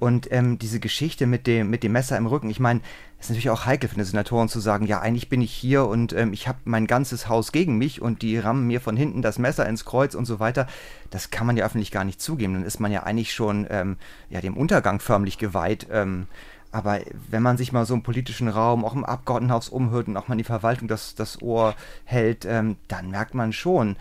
[0.01, 2.81] Und ähm, diese Geschichte mit dem, mit dem Messer im Rücken, ich meine,
[3.19, 5.85] es ist natürlich auch heikel für eine Senatoren zu sagen, ja, eigentlich bin ich hier
[5.85, 9.21] und ähm, ich habe mein ganzes Haus gegen mich und die rammen mir von hinten
[9.21, 10.67] das Messer ins Kreuz und so weiter.
[11.11, 12.55] Das kann man ja öffentlich gar nicht zugeben.
[12.55, 13.99] Dann ist man ja eigentlich schon ähm,
[14.31, 15.87] ja, dem Untergang förmlich geweiht.
[15.93, 16.29] Ähm,
[16.73, 20.29] aber wenn man sich mal so im politischen Raum, auch im Abgeordnetenhaus umhört und auch
[20.29, 21.75] mal die Verwaltung das, das Ohr
[22.07, 23.97] hält, ähm, dann merkt man schon,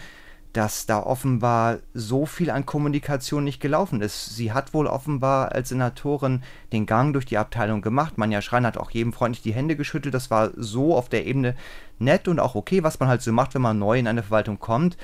[0.60, 4.36] dass da offenbar so viel an Kommunikation nicht gelaufen ist.
[4.36, 6.44] Sie hat wohl offenbar als Senatorin
[6.74, 8.18] den Gang durch die Abteilung gemacht.
[8.18, 10.14] Manja Schrein hat auch jedem freundlich die Hände geschüttelt.
[10.14, 11.56] Das war so auf der Ebene
[11.98, 14.60] nett und auch okay, was man halt so macht, wenn man neu in eine Verwaltung
[14.60, 14.98] kommt.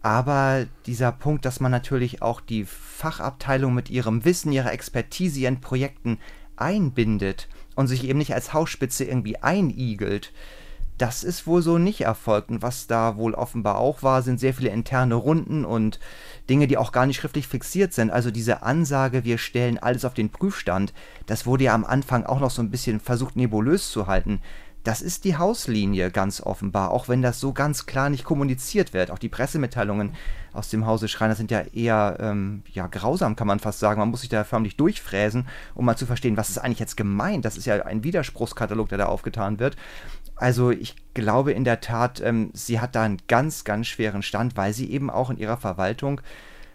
[0.00, 5.60] Aber dieser Punkt, dass man natürlich auch die Fachabteilung mit ihrem Wissen, ihrer Expertise, ihren
[5.60, 6.20] Projekten
[6.54, 10.32] einbindet und sich eben nicht als Hausspitze irgendwie einigelt,
[11.00, 12.50] das ist wohl so nicht erfolgt.
[12.50, 15.98] Und was da wohl offenbar auch war, sind sehr viele interne Runden und
[16.50, 18.10] Dinge, die auch gar nicht schriftlich fixiert sind.
[18.10, 20.92] Also diese Ansage, wir stellen alles auf den Prüfstand,
[21.24, 24.40] das wurde ja am Anfang auch noch so ein bisschen versucht nebulös zu halten.
[24.82, 29.10] Das ist die Hauslinie ganz offenbar, auch wenn das so ganz klar nicht kommuniziert wird.
[29.10, 30.14] Auch die Pressemitteilungen
[30.54, 34.00] aus dem Hause Schreiner sind ja eher ähm, ja, grausam, kann man fast sagen.
[34.00, 37.44] Man muss sich da förmlich durchfräsen, um mal zu verstehen, was ist eigentlich jetzt gemeint.
[37.44, 39.76] Das ist ja ein Widerspruchskatalog, der da aufgetan wird.
[40.40, 44.56] Also ich glaube in der Tat, ähm, sie hat da einen ganz, ganz schweren Stand,
[44.56, 46.22] weil sie eben auch in ihrer Verwaltung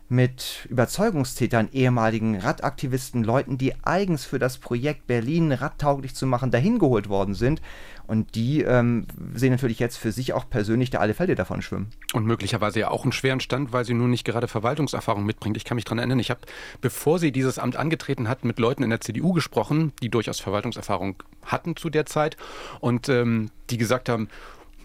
[0.07, 6.77] mit Überzeugungstätern, ehemaligen Radaktivisten, Leuten, die eigens für das Projekt Berlin radtauglich zu machen, dahin
[6.77, 7.61] geholt worden sind.
[8.07, 11.89] Und die ähm, sehen natürlich jetzt für sich auch persönlich da alle Fälle davon schwimmen.
[12.13, 15.57] Und möglicherweise ja auch einen schweren Stand, weil sie nun nicht gerade Verwaltungserfahrung mitbringt.
[15.57, 16.41] Ich kann mich daran erinnern, ich habe,
[16.81, 21.15] bevor sie dieses Amt angetreten hat, mit Leuten in der CDU gesprochen, die durchaus Verwaltungserfahrung
[21.43, 22.37] hatten zu der Zeit
[22.79, 24.29] und ähm, die gesagt haben,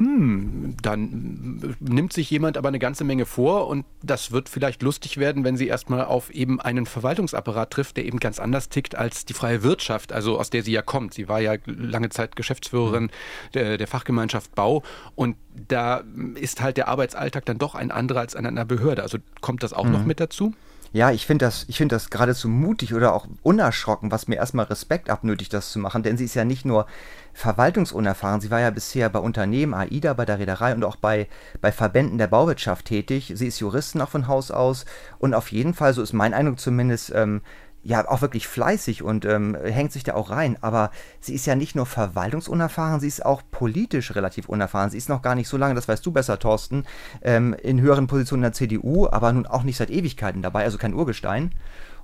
[0.01, 5.19] hm, dann nimmt sich jemand aber eine ganze Menge vor und das wird vielleicht lustig
[5.19, 9.27] werden, wenn sie erstmal auf eben einen Verwaltungsapparat trifft, der eben ganz anders tickt als
[9.27, 11.13] die freie Wirtschaft, also aus der sie ja kommt.
[11.13, 13.11] Sie war ja lange Zeit Geschäftsführerin
[13.53, 14.83] der, der Fachgemeinschaft Bau
[15.17, 15.37] und
[15.69, 16.03] da
[16.35, 19.03] ist halt der Arbeitsalltag dann doch ein anderer als an einer Behörde.
[19.03, 19.93] Also kommt das auch mhm.
[19.93, 20.55] noch mit dazu?
[20.93, 24.65] Ja, ich finde das, ich finde das geradezu mutig oder auch unerschrocken, was mir erstmal
[24.65, 26.87] Respekt abnötigt, das zu machen, denn sie ist ja nicht nur
[27.33, 28.41] verwaltungsunerfahren.
[28.41, 31.29] Sie war ja bisher bei Unternehmen, AIDA, bei der Reederei und auch bei,
[31.61, 33.33] bei Verbänden der Bauwirtschaft tätig.
[33.37, 34.85] Sie ist Juristin auch von Haus aus
[35.21, 37.43] und auf jeden Fall, so ist mein Eindruck zumindest, ähm,
[37.83, 40.57] ja auch wirklich fleißig und ähm, hängt sich da auch rein.
[40.61, 40.91] Aber
[41.21, 44.91] sie ist ja nicht nur verwaltungsunerfahren, sie ist auch politisch relativ unerfahren.
[44.91, 46.85] Sie ist noch gar nicht so lange, das weißt du besser, Thorsten,
[47.23, 50.95] ähm, in höheren Positionen der CDU, aber nun auch nicht seit Ewigkeiten dabei, also kein
[50.95, 51.53] Urgestein.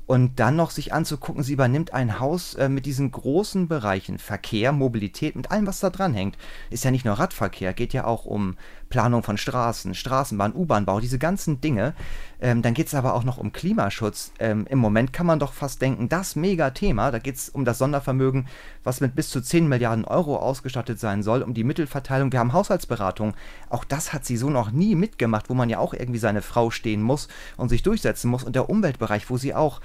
[0.06, 4.70] Und dann noch sich anzugucken, sie übernimmt ein Haus äh, mit diesen großen Bereichen Verkehr,
[4.70, 6.38] Mobilität, mit allem, was da dran hängt.
[6.70, 8.56] Ist ja nicht nur Radverkehr, geht ja auch um
[8.88, 11.94] Planung von Straßen, Straßenbahn, U-Bahnbau, diese ganzen Dinge.
[12.40, 14.32] Ähm, dann geht es aber auch noch um Klimaschutz.
[14.38, 17.78] Ähm, Im Moment kann man doch fast denken, das Mega-Thema, da geht es um das
[17.78, 18.46] Sondervermögen,
[18.84, 22.32] was mit bis zu 10 Milliarden Euro ausgestattet sein soll, um die Mittelverteilung.
[22.32, 23.34] Wir haben Haushaltsberatung.
[23.70, 26.70] Auch das hat sie so noch nie mitgemacht, wo man ja auch irgendwie seine Frau
[26.70, 28.44] stehen muss und sich durchsetzen muss.
[28.44, 29.80] Und der Umweltbereich, wo sie auch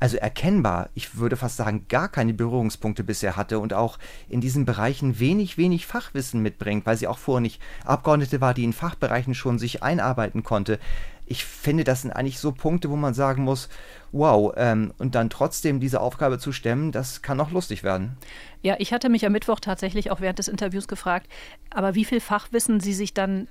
[0.00, 4.64] also erkennbar, ich würde fast sagen, gar keine Berührungspunkte bisher hatte und auch in diesen
[4.64, 9.34] Bereichen wenig, wenig Fachwissen mitbringt, weil sie auch vorher nicht Abgeordnete war, die in Fachbereichen
[9.34, 10.78] schon sich einarbeiten konnte.
[11.26, 13.70] Ich finde, das sind eigentlich so Punkte, wo man sagen muss,
[14.12, 18.18] wow, ähm, und dann trotzdem diese Aufgabe zu stemmen, das kann auch lustig werden.
[18.62, 21.28] Ja, ich hatte mich am Mittwoch tatsächlich auch während des Interviews gefragt,
[21.70, 23.48] aber wie viel Fachwissen sie sich dann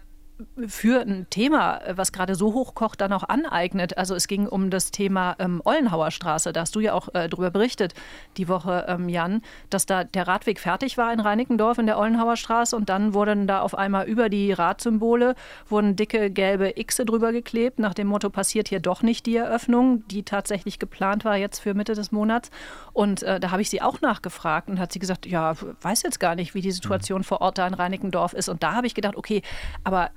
[0.67, 3.97] für ein Thema, was gerade so hochkocht, dann auch aneignet.
[3.97, 6.51] Also es ging um das Thema ähm, Ollenhauer Straße.
[6.53, 7.93] Da hast du ja auch äh, darüber berichtet
[8.37, 12.35] die Woche, ähm, Jan, dass da der Radweg fertig war in Reinickendorf in der Ollenhauer
[12.35, 15.35] Straße und dann wurden da auf einmal über die Radsymbole
[15.67, 20.05] wurden dicke gelbe Xe drüber geklebt, nach dem Motto passiert hier doch nicht die Eröffnung,
[20.07, 22.49] die tatsächlich geplant war jetzt für Mitte des Monats.
[22.91, 26.19] Und äh, da habe ich sie auch nachgefragt und hat sie gesagt, ja, weiß jetzt
[26.19, 27.25] gar nicht, wie die Situation mhm.
[27.25, 28.49] vor Ort da in Reinickendorf ist.
[28.49, 29.41] Und da habe ich gedacht, okay,
[29.83, 30.11] aber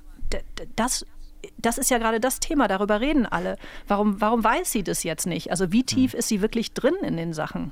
[0.75, 1.05] das
[1.57, 3.57] das ist ja gerade das Thema, darüber reden alle.
[3.87, 5.51] Warum, warum weiß sie das jetzt nicht?
[5.51, 6.19] Also wie tief hm.
[6.19, 7.71] ist sie wirklich drin in den Sachen?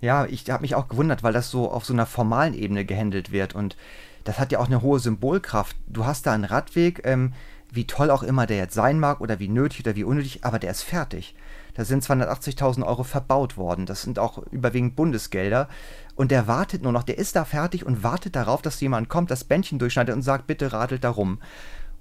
[0.00, 3.32] Ja, ich habe mich auch gewundert, weil das so auf so einer formalen Ebene gehandelt
[3.32, 3.76] wird und
[4.24, 5.76] das hat ja auch eine hohe Symbolkraft.
[5.86, 7.32] Du hast da einen Radweg, ähm,
[7.70, 10.58] wie toll auch immer der jetzt sein mag oder wie nötig oder wie unnötig, aber
[10.58, 11.34] der ist fertig.
[11.74, 13.84] Da sind 280.000 Euro verbaut worden.
[13.84, 15.68] Das sind auch überwiegend Bundesgelder.
[16.14, 19.30] Und der wartet nur noch, der ist da fertig und wartet darauf, dass jemand kommt,
[19.30, 21.40] das Bändchen durchschneidet und sagt, bitte radelt da rum.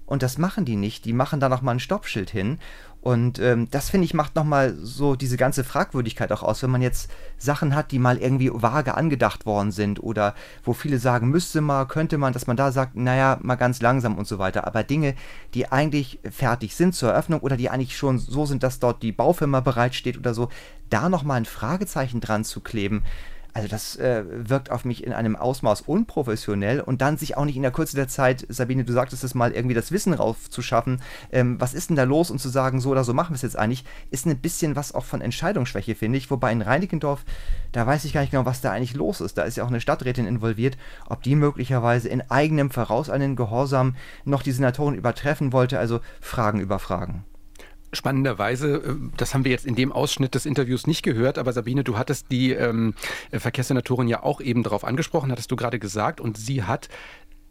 [0.05, 1.05] Und das machen die nicht.
[1.05, 2.59] Die machen da nochmal ein Stoppschild hin.
[3.03, 6.81] Und ähm, das, finde ich, macht nochmal so diese ganze Fragwürdigkeit auch aus, wenn man
[6.81, 11.59] jetzt Sachen hat, die mal irgendwie vage angedacht worden sind oder wo viele sagen, müsste
[11.59, 14.65] mal, könnte man, dass man da sagt, naja, mal ganz langsam und so weiter.
[14.65, 15.15] Aber Dinge,
[15.53, 19.11] die eigentlich fertig sind zur Eröffnung oder die eigentlich schon so sind, dass dort die
[19.11, 20.47] Baufirma bereitsteht oder so,
[20.89, 23.03] da nochmal ein Fragezeichen dran zu kleben,
[23.53, 27.55] also das äh, wirkt auf mich in einem Ausmaß unprofessionell und dann sich auch nicht
[27.55, 31.61] in der Kürze der Zeit, Sabine, du sagtest es mal, irgendwie das Wissen raufzuschaffen, ähm,
[31.61, 33.57] was ist denn da los und zu sagen, so oder so machen wir es jetzt
[33.57, 36.31] eigentlich, ist ein bisschen was auch von Entscheidungsschwäche, finde ich.
[36.31, 37.25] Wobei in Reinickendorf,
[37.71, 39.37] da weiß ich gar nicht genau, was da eigentlich los ist.
[39.37, 44.41] Da ist ja auch eine Stadträtin involviert, ob die möglicherweise in eigenem vorauseilenden Gehorsam noch
[44.41, 47.23] die Senatoren übertreffen wollte, also Fragen über Fragen.
[47.93, 51.83] Spannenderweise, äh, das haben wir jetzt in dem Ausschnitt des Interviews nicht gehört, aber Sabine,
[51.83, 52.93] du hattest die ähm,
[53.31, 56.89] Verkehrssenatorin ja auch eben darauf angesprochen, hattest du gerade gesagt, und sie hat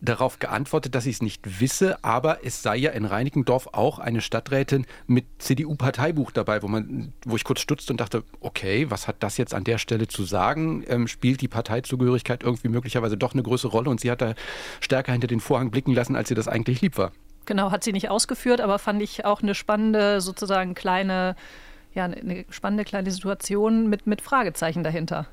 [0.03, 4.21] darauf geantwortet, dass sie es nicht wisse, aber es sei ja in Reinickendorf auch eine
[4.21, 9.17] Stadträtin mit CDU-Parteibuch dabei, wo man, wo ich kurz stutzte und dachte, okay, was hat
[9.21, 10.85] das jetzt an der Stelle zu sagen?
[10.89, 14.35] Ähm, spielt die Parteizugehörigkeit irgendwie möglicherweise doch eine größere Rolle und sie hat da
[14.81, 17.13] stärker hinter den Vorhang blicken lassen, als ihr das eigentlich lieb war?
[17.47, 21.37] Genau, hat sie nicht ausgeführt, aber fand ich auch eine spannende, sozusagen kleine
[21.95, 25.27] ja, eine spannende kleine Situation mit, mit Fragezeichen dahinter.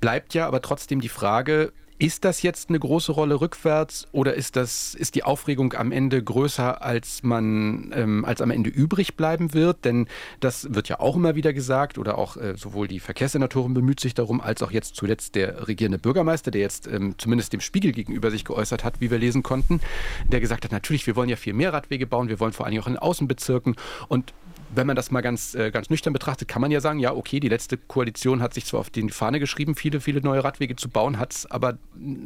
[0.00, 4.56] Bleibt ja aber trotzdem die Frage, ist das jetzt eine große Rolle rückwärts oder ist
[4.56, 9.54] das ist die Aufregung am Ende größer, als man ähm, als am Ende übrig bleiben
[9.54, 9.84] wird?
[9.84, 10.06] Denn
[10.40, 14.14] das wird ja auch immer wieder gesagt oder auch äh, sowohl die Verkehrssenatorin bemüht sich
[14.14, 18.30] darum, als auch jetzt zuletzt der regierende Bürgermeister, der jetzt ähm, zumindest dem Spiegel gegenüber
[18.30, 19.80] sich geäußert hat, wie wir lesen konnten,
[20.30, 22.78] der gesagt hat, natürlich, wir wollen ja viel mehr Radwege bauen, wir wollen vor allem
[22.80, 23.76] auch in Außenbezirken
[24.08, 24.34] und
[24.74, 27.40] wenn man das mal ganz, äh, ganz nüchtern betrachtet, kann man ja sagen, ja, okay,
[27.40, 30.88] die letzte Koalition hat sich zwar auf die Fahne geschrieben, viele, viele neue Radwege zu
[30.88, 31.78] bauen, hat es aber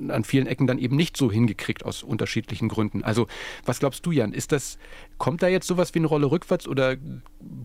[0.09, 3.05] an vielen Ecken dann eben nicht so hingekriegt aus unterschiedlichen Gründen.
[3.05, 3.26] Also,
[3.64, 4.33] was glaubst du, Jan?
[4.33, 4.79] Ist das,
[5.18, 6.96] kommt da jetzt sowas wie eine Rolle rückwärts oder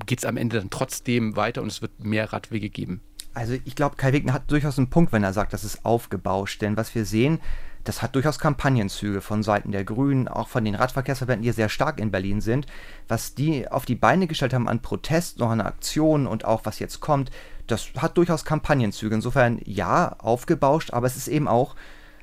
[0.05, 3.01] geht es am Ende dann trotzdem weiter und es wird mehr Radwege geben?
[3.33, 6.61] Also ich glaube, Kai Wegner hat durchaus einen Punkt, wenn er sagt, das ist aufgebauscht.
[6.61, 7.39] Denn was wir sehen,
[7.85, 11.99] das hat durchaus Kampagnenzüge von Seiten der Grünen, auch von den Radverkehrsverbänden, die sehr stark
[11.99, 12.65] in Berlin sind.
[13.07, 16.79] Was die auf die Beine gestellt haben an Protest, noch an Aktionen und auch was
[16.79, 17.29] jetzt kommt,
[17.67, 19.13] das hat durchaus Kampagnenzüge.
[19.13, 21.75] Insofern ja, aufgebauscht, aber es ist eben auch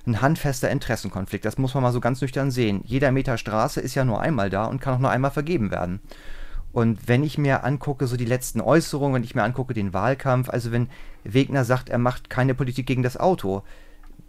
[0.05, 1.45] ein handfester Interessenkonflikt.
[1.45, 2.83] Das muss man mal so ganz nüchtern sehen.
[2.85, 6.01] Jeder Meter Straße ist ja nur einmal da und kann auch nur einmal vergeben werden.
[6.73, 10.49] Und wenn ich mir angucke, so die letzten Äußerungen, wenn ich mir angucke den Wahlkampf,
[10.49, 10.89] also wenn
[11.23, 13.63] Wegner sagt, er macht keine Politik gegen das Auto,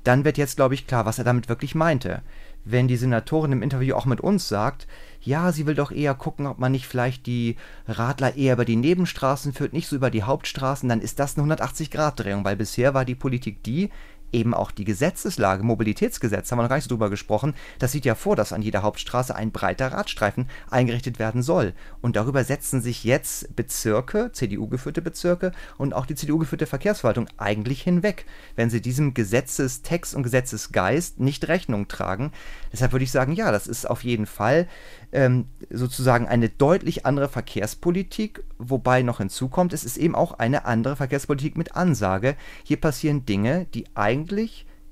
[0.04, 2.22] dann wird jetzt, glaube ich, klar, was er damit wirklich meinte.
[2.66, 4.88] Wenn die Senatorin im Interview auch mit uns sagt,
[5.22, 8.76] ja, sie will doch eher gucken, ob man nicht vielleicht die Radler eher über die
[8.76, 13.06] Nebenstraßen führt, nicht so über die Hauptstraßen, dann ist das eine 180-Grad-Drehung, weil bisher war
[13.06, 13.90] die Politik die,
[14.34, 18.06] eben auch die Gesetzeslage, Mobilitätsgesetz, haben wir noch gar nicht so drüber gesprochen, das sieht
[18.06, 21.74] ja vor, dass an jeder Hauptstraße ein breiter Radstreifen eingerichtet werden soll.
[22.02, 28.26] Und darüber setzen sich jetzt Bezirke, CDU-geführte Bezirke und auch die CDU-geführte Verkehrsverwaltung eigentlich hinweg,
[28.56, 32.32] wenn sie diesem Gesetzestext und Gesetzesgeist nicht Rechnung tragen.
[32.72, 34.68] Deshalb würde ich sagen, ja, das ist auf jeden Fall
[35.12, 40.96] ähm, sozusagen eine deutlich andere Verkehrspolitik, wobei noch hinzukommt, es ist eben auch eine andere
[40.96, 42.36] Verkehrspolitik mit Ansage.
[42.64, 44.23] Hier passieren Dinge, die eigentlich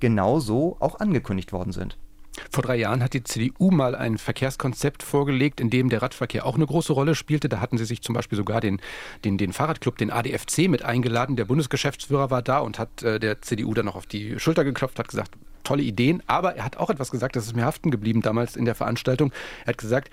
[0.00, 1.96] genauso auch angekündigt worden sind.
[2.50, 6.54] Vor drei Jahren hat die CDU mal ein Verkehrskonzept vorgelegt, in dem der Radverkehr auch
[6.54, 7.48] eine große Rolle spielte.
[7.48, 8.80] Da hatten sie sich zum Beispiel sogar den,
[9.24, 11.36] den, den Fahrradclub, den ADFC, mit eingeladen.
[11.36, 14.98] Der Bundesgeschäftsführer war da und hat äh, der CDU dann noch auf die Schulter geklopft,
[14.98, 16.22] hat gesagt, tolle Ideen.
[16.26, 19.32] Aber er hat auch etwas gesagt, das ist mir haften geblieben damals in der Veranstaltung.
[19.64, 20.10] Er hat gesagt,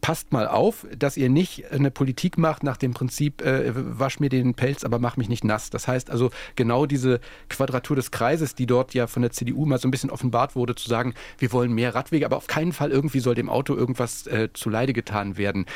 [0.00, 4.28] passt mal auf, dass ihr nicht eine Politik macht nach dem Prinzip, äh, wasch mir
[4.28, 5.70] den Pelz, aber mach mich nicht nass.
[5.70, 9.78] Das heißt also genau diese Quadratur des Kreises, die dort ja von der CDU mal
[9.78, 12.90] so ein bisschen offenbart wurde, zu sagen, wir wollen mehr Radwege, aber auf keinen Fall
[12.90, 15.66] irgendwie soll dem Auto irgendwas äh, zu Leide getan werden.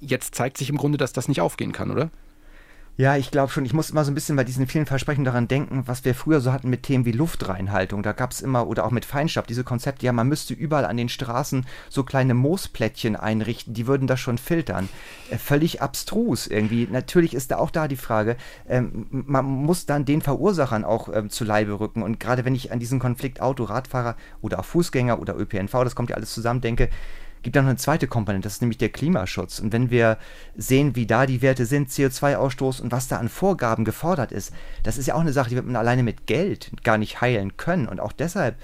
[0.00, 2.10] Jetzt zeigt sich im Grunde, dass das nicht aufgehen kann, oder?
[2.98, 3.66] Ja, ich glaube schon.
[3.66, 6.40] Ich muss immer so ein bisschen bei diesen vielen Versprechen daran denken, was wir früher
[6.40, 8.02] so hatten mit Themen wie Luftreinhaltung.
[8.02, 10.96] Da gab es immer, oder auch mit Feinstaub, diese Konzepte, ja, man müsste überall an
[10.96, 14.88] den Straßen so kleine Moosplättchen einrichten, die würden das schon filtern.
[15.30, 16.88] Äh, völlig abstrus irgendwie.
[16.90, 21.28] Natürlich ist da auch da die Frage, ähm, man muss dann den Verursachern auch ähm,
[21.28, 22.02] zu Leibe rücken.
[22.02, 25.94] Und gerade wenn ich an diesen Konflikt Auto, Radfahrer oder auch Fußgänger oder ÖPNV, das
[25.94, 26.88] kommt ja alles zusammen, denke,
[27.46, 29.60] gibt dann noch eine zweite Komponente, das ist nämlich der Klimaschutz.
[29.60, 30.18] Und wenn wir
[30.56, 34.98] sehen, wie da die Werte sind, CO2-Ausstoß und was da an Vorgaben gefordert ist, das
[34.98, 37.86] ist ja auch eine Sache, die wird man alleine mit Geld gar nicht heilen können.
[37.86, 38.56] Und auch deshalb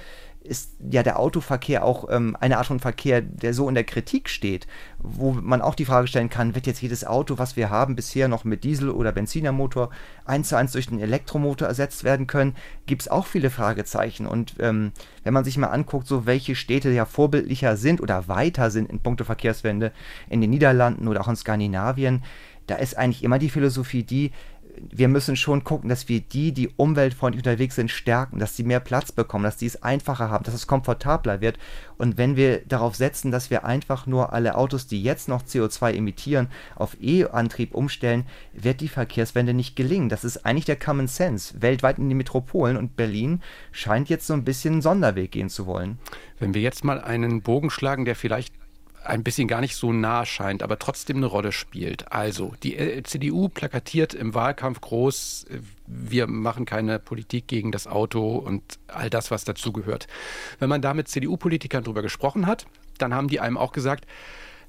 [0.44, 4.28] ist ja der Autoverkehr auch ähm, eine Art von Verkehr, der so in der Kritik
[4.28, 4.66] steht,
[4.98, 8.28] wo man auch die Frage stellen kann, wird jetzt jedes Auto, was wir haben, bisher
[8.28, 9.90] noch mit Diesel- oder Benzinermotor
[10.24, 14.26] eins zu eins durch den Elektromotor ersetzt werden können, gibt es auch viele Fragezeichen.
[14.26, 18.70] Und ähm, wenn man sich mal anguckt, so welche Städte ja vorbildlicher sind oder weiter
[18.70, 19.92] sind in puncto Verkehrswende
[20.28, 22.22] in den Niederlanden oder auch in Skandinavien,
[22.66, 24.30] da ist eigentlich immer die Philosophie die,
[24.90, 28.80] wir müssen schon gucken, dass wir die, die umweltfreundlich unterwegs sind, stärken, dass sie mehr
[28.80, 31.58] Platz bekommen, dass sie es einfacher haben, dass es komfortabler wird.
[31.98, 35.94] Und wenn wir darauf setzen, dass wir einfach nur alle Autos, die jetzt noch CO2
[35.94, 40.08] emittieren, auf E-Antrieb umstellen, wird die Verkehrswende nicht gelingen.
[40.08, 44.34] Das ist eigentlich der Common Sense weltweit in die Metropolen und Berlin scheint jetzt so
[44.34, 45.98] ein bisschen einen Sonderweg gehen zu wollen.
[46.38, 48.54] Wenn wir jetzt mal einen Bogen schlagen, der vielleicht
[49.04, 52.12] ein bisschen gar nicht so nah scheint, aber trotzdem eine Rolle spielt.
[52.12, 57.86] Also, die äh, CDU plakatiert im Wahlkampf groß, äh, wir machen keine Politik gegen das
[57.86, 60.06] Auto und all das, was dazugehört.
[60.58, 62.66] Wenn man da mit CDU-Politikern drüber gesprochen hat,
[62.98, 64.06] dann haben die einem auch gesagt,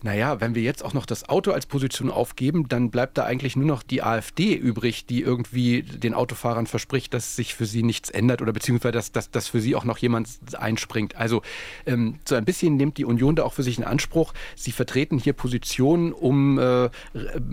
[0.04, 3.56] naja, wenn wir jetzt auch noch das Auto als Position aufgeben, dann bleibt da eigentlich
[3.56, 8.10] nur noch die AfD übrig, die irgendwie den Autofahrern verspricht, dass sich für sie nichts
[8.10, 10.28] ändert oder beziehungsweise, dass, dass, dass für sie auch noch jemand
[10.60, 11.16] einspringt.
[11.16, 11.42] Also
[11.86, 14.34] ähm, so ein bisschen nimmt die Union da auch für sich in Anspruch.
[14.58, 16.90] Sie vertreten hier Positionen, um äh,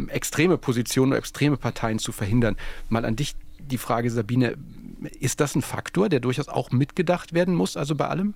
[0.08, 2.56] extreme Positionen oder extreme Parteien zu verhindern.
[2.88, 4.56] Mal an dich die Frage, Sabine,
[5.20, 8.34] ist das ein Faktor, der durchaus auch mitgedacht werden muss, also bei allem?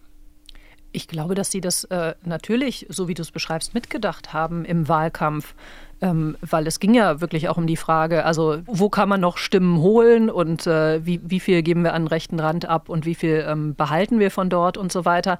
[0.95, 4.89] Ich glaube, dass Sie das äh, natürlich, so wie du es beschreibst, mitgedacht haben im
[4.89, 5.55] Wahlkampf.
[6.01, 9.37] Ähm, weil es ging ja wirklich auch um die Frage, also wo kann man noch
[9.37, 13.07] Stimmen holen und äh, wie, wie viel geben wir an den rechten Rand ab und
[13.07, 15.39] wie viel ähm, behalten wir von dort und so weiter.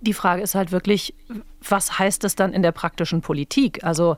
[0.00, 1.14] Die Frage ist halt wirklich,
[1.66, 3.84] was heißt das dann in der praktischen Politik?
[3.84, 4.16] Also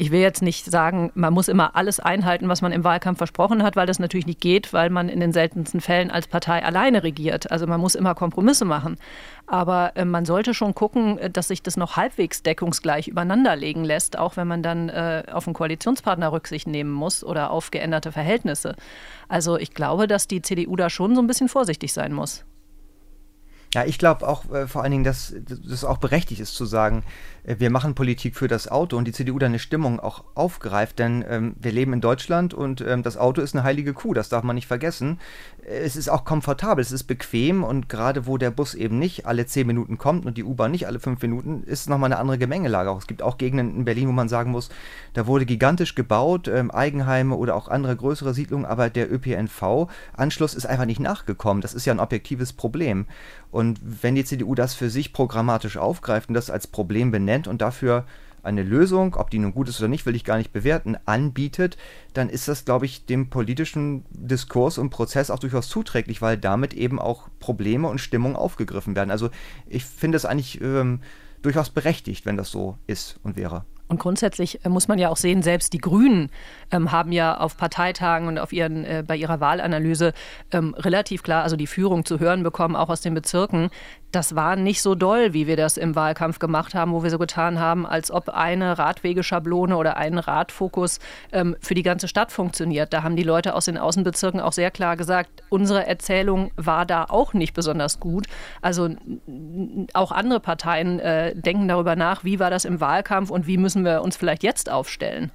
[0.00, 3.64] ich will jetzt nicht sagen, man muss immer alles einhalten, was man im Wahlkampf versprochen
[3.64, 7.02] hat, weil das natürlich nicht geht, weil man in den seltensten Fällen als Partei alleine
[7.02, 7.50] regiert.
[7.50, 8.96] Also man muss immer Kompromisse machen.
[9.48, 13.84] Aber äh, man sollte schon gucken, äh, dass sich das noch halbwegs deckungsgleich übereinander legen
[13.84, 18.12] lässt, auch wenn man dann äh, auf einen Koalitionspartner Rücksicht nehmen muss oder auf geänderte
[18.12, 18.76] Verhältnisse.
[19.28, 22.44] Also ich glaube, dass die CDU da schon so ein bisschen vorsichtig sein muss.
[23.74, 27.04] Ja, ich glaube auch äh, vor allen Dingen, dass das auch berechtigt ist zu sagen,
[27.44, 30.98] äh, wir machen Politik für das Auto und die CDU da eine Stimmung auch aufgreift,
[30.98, 34.30] denn ähm, wir leben in Deutschland und ähm, das Auto ist eine heilige Kuh, das
[34.30, 35.20] darf man nicht vergessen.
[35.70, 39.44] Es ist auch komfortabel, es ist bequem und gerade wo der Bus eben nicht alle
[39.46, 42.90] zehn Minuten kommt und die U-Bahn nicht alle fünf Minuten, ist nochmal eine andere Gemengelage.
[42.90, 44.70] Auch es gibt auch Gegenden in Berlin, wo man sagen muss,
[45.12, 50.66] da wurde gigantisch gebaut, ähm, Eigenheime oder auch andere größere Siedlungen, aber der ÖPNV-Anschluss ist
[50.66, 51.60] einfach nicht nachgekommen.
[51.60, 53.06] Das ist ja ein objektives Problem.
[53.50, 57.60] Und wenn die CDU das für sich programmatisch aufgreift und das als Problem benennt und
[57.60, 58.04] dafür
[58.48, 61.76] eine Lösung, ob die nun gut ist oder nicht, will ich gar nicht bewerten, anbietet,
[62.14, 66.74] dann ist das, glaube ich, dem politischen Diskurs und Prozess auch durchaus zuträglich, weil damit
[66.74, 69.10] eben auch Probleme und Stimmungen aufgegriffen werden.
[69.10, 69.30] Also
[69.68, 71.00] ich finde es eigentlich ähm,
[71.42, 73.64] durchaus berechtigt, wenn das so ist und wäre.
[73.88, 76.30] Und grundsätzlich äh, muss man ja auch sehen, selbst die Grünen
[76.70, 80.12] ähm, haben ja auf Parteitagen und auf ihren, äh, bei ihrer Wahlanalyse
[80.52, 83.70] ähm, relativ klar, also die Führung zu hören bekommen, auch aus den Bezirken.
[84.12, 87.18] Das war nicht so doll, wie wir das im Wahlkampf gemacht haben, wo wir so
[87.18, 90.98] getan haben, als ob eine Radwegeschablone oder ein Radfokus
[91.32, 92.92] ähm, für die ganze Stadt funktioniert.
[92.92, 97.04] Da haben die Leute aus den Außenbezirken auch sehr klar gesagt, unsere Erzählung war da
[97.04, 98.26] auch nicht besonders gut.
[98.60, 98.90] Also
[99.94, 103.78] auch andere Parteien äh, denken darüber nach, wie war das im Wahlkampf und wie müssen
[103.78, 105.30] müssen wir uns vielleicht jetzt aufstellen?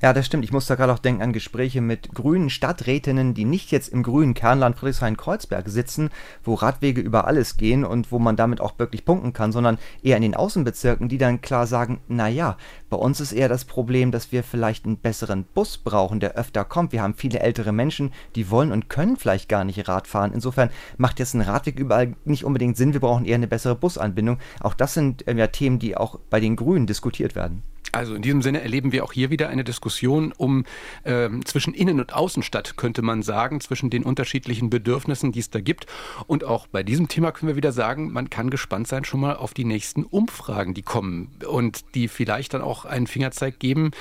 [0.00, 0.44] Ja, das stimmt.
[0.44, 4.04] Ich muss da gerade auch denken an Gespräche mit grünen Stadträtinnen, die nicht jetzt im
[4.04, 6.10] grünen Kernland Friedrichshain-Kreuzberg sitzen,
[6.44, 10.14] wo Radwege über alles gehen und wo man damit auch wirklich punkten kann, sondern eher
[10.14, 12.56] in den Außenbezirken, die dann klar sagen, naja,
[12.90, 16.64] bei uns ist eher das Problem, dass wir vielleicht einen besseren Bus brauchen, der öfter
[16.64, 16.92] kommt.
[16.92, 20.30] Wir haben viele ältere Menschen, die wollen und können vielleicht gar nicht Rad fahren.
[20.32, 22.92] Insofern macht jetzt ein Radweg überall nicht unbedingt Sinn.
[22.92, 24.38] Wir brauchen eher eine bessere Busanbindung.
[24.60, 27.64] Auch das sind äh, ja Themen, die auch bei den Grünen diskutiert werden.
[27.92, 30.64] Also in diesem Sinne erleben wir auch hier wieder eine Diskussion um
[31.04, 35.60] äh, zwischen Innen- und Außenstadt, könnte man sagen, zwischen den unterschiedlichen Bedürfnissen, die es da
[35.60, 35.86] gibt.
[36.26, 39.36] Und auch bei diesem Thema können wir wieder sagen, man kann gespannt sein schon mal
[39.36, 43.92] auf die nächsten Umfragen, die kommen und die vielleicht dann auch einen Fingerzeig geben,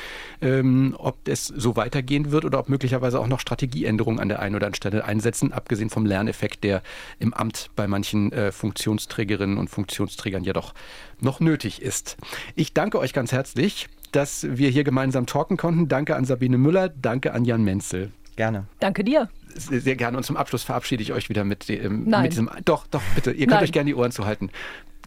[0.41, 4.55] ähm, ob es so weitergehen wird oder ob möglicherweise auch noch Strategieänderungen an der einen
[4.55, 6.83] oder anderen Stelle einsetzen, abgesehen vom Lerneffekt, der
[7.19, 10.73] im Amt bei manchen äh, Funktionsträgerinnen und Funktionsträgern ja doch
[11.21, 12.17] noch nötig ist.
[12.55, 15.87] Ich danke euch ganz herzlich, dass wir hier gemeinsam talken konnten.
[15.87, 18.11] Danke an Sabine Müller, danke an Jan Menzel.
[18.35, 18.65] Gerne.
[18.79, 19.29] Danke dir.
[19.55, 20.17] Sehr gerne.
[20.17, 22.23] Und zum Abschluss verabschiede ich euch wieder mit, dem, Nein.
[22.23, 22.49] mit diesem.
[22.65, 23.31] Doch, doch, bitte.
[23.31, 23.63] Ihr könnt Nein.
[23.63, 24.51] euch gerne die Ohren zuhalten.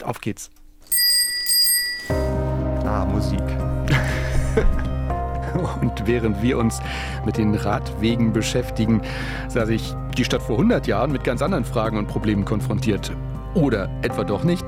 [0.03, 0.51] Auf geht's.
[2.09, 3.41] Ah, Musik.
[5.81, 6.81] Und während wir uns
[7.25, 9.03] mit den Radwegen beschäftigen,
[9.49, 13.13] sah sich die Stadt vor 100 Jahren mit ganz anderen Fragen und Problemen konfrontiert.
[13.55, 14.65] Oder etwa doch nicht?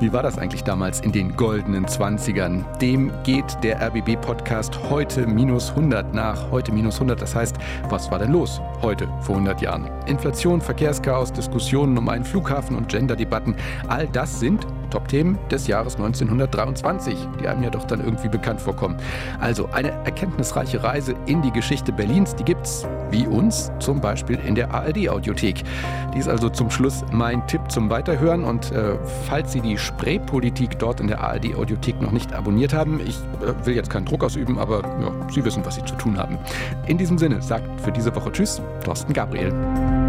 [0.00, 2.78] Wie war das eigentlich damals in den goldenen 20ern?
[2.78, 6.50] Dem geht der RBB-Podcast heute minus 100 nach.
[6.50, 7.56] Heute minus 100, das heißt,
[7.90, 9.90] was war denn los heute vor 100 Jahren?
[10.06, 13.56] Inflation, Verkehrschaos, Diskussionen um einen Flughafen und Genderdebatten,
[13.88, 18.96] all das sind Top-Themen des Jahres 1923, die einem ja doch dann irgendwie bekannt vorkommen.
[19.40, 24.54] Also eine erkenntnisreiche Reise in die Geschichte Berlins, die gibt's wie uns zum Beispiel in
[24.54, 25.62] der ARD-Audiothek.
[26.14, 28.96] Die ist also zum Schluss mein Tipp zum Weiterhören und äh,
[29.26, 33.74] falls Sie die Spreepolitik dort in der ARD-Audiothek noch nicht abonniert haben, ich äh, will
[33.74, 36.38] jetzt keinen Druck ausüben, aber ja, Sie wissen, was Sie zu tun haben.
[36.86, 40.03] In diesem Sinne sagt für diese Woche Tschüss, Thorsten Gabriel.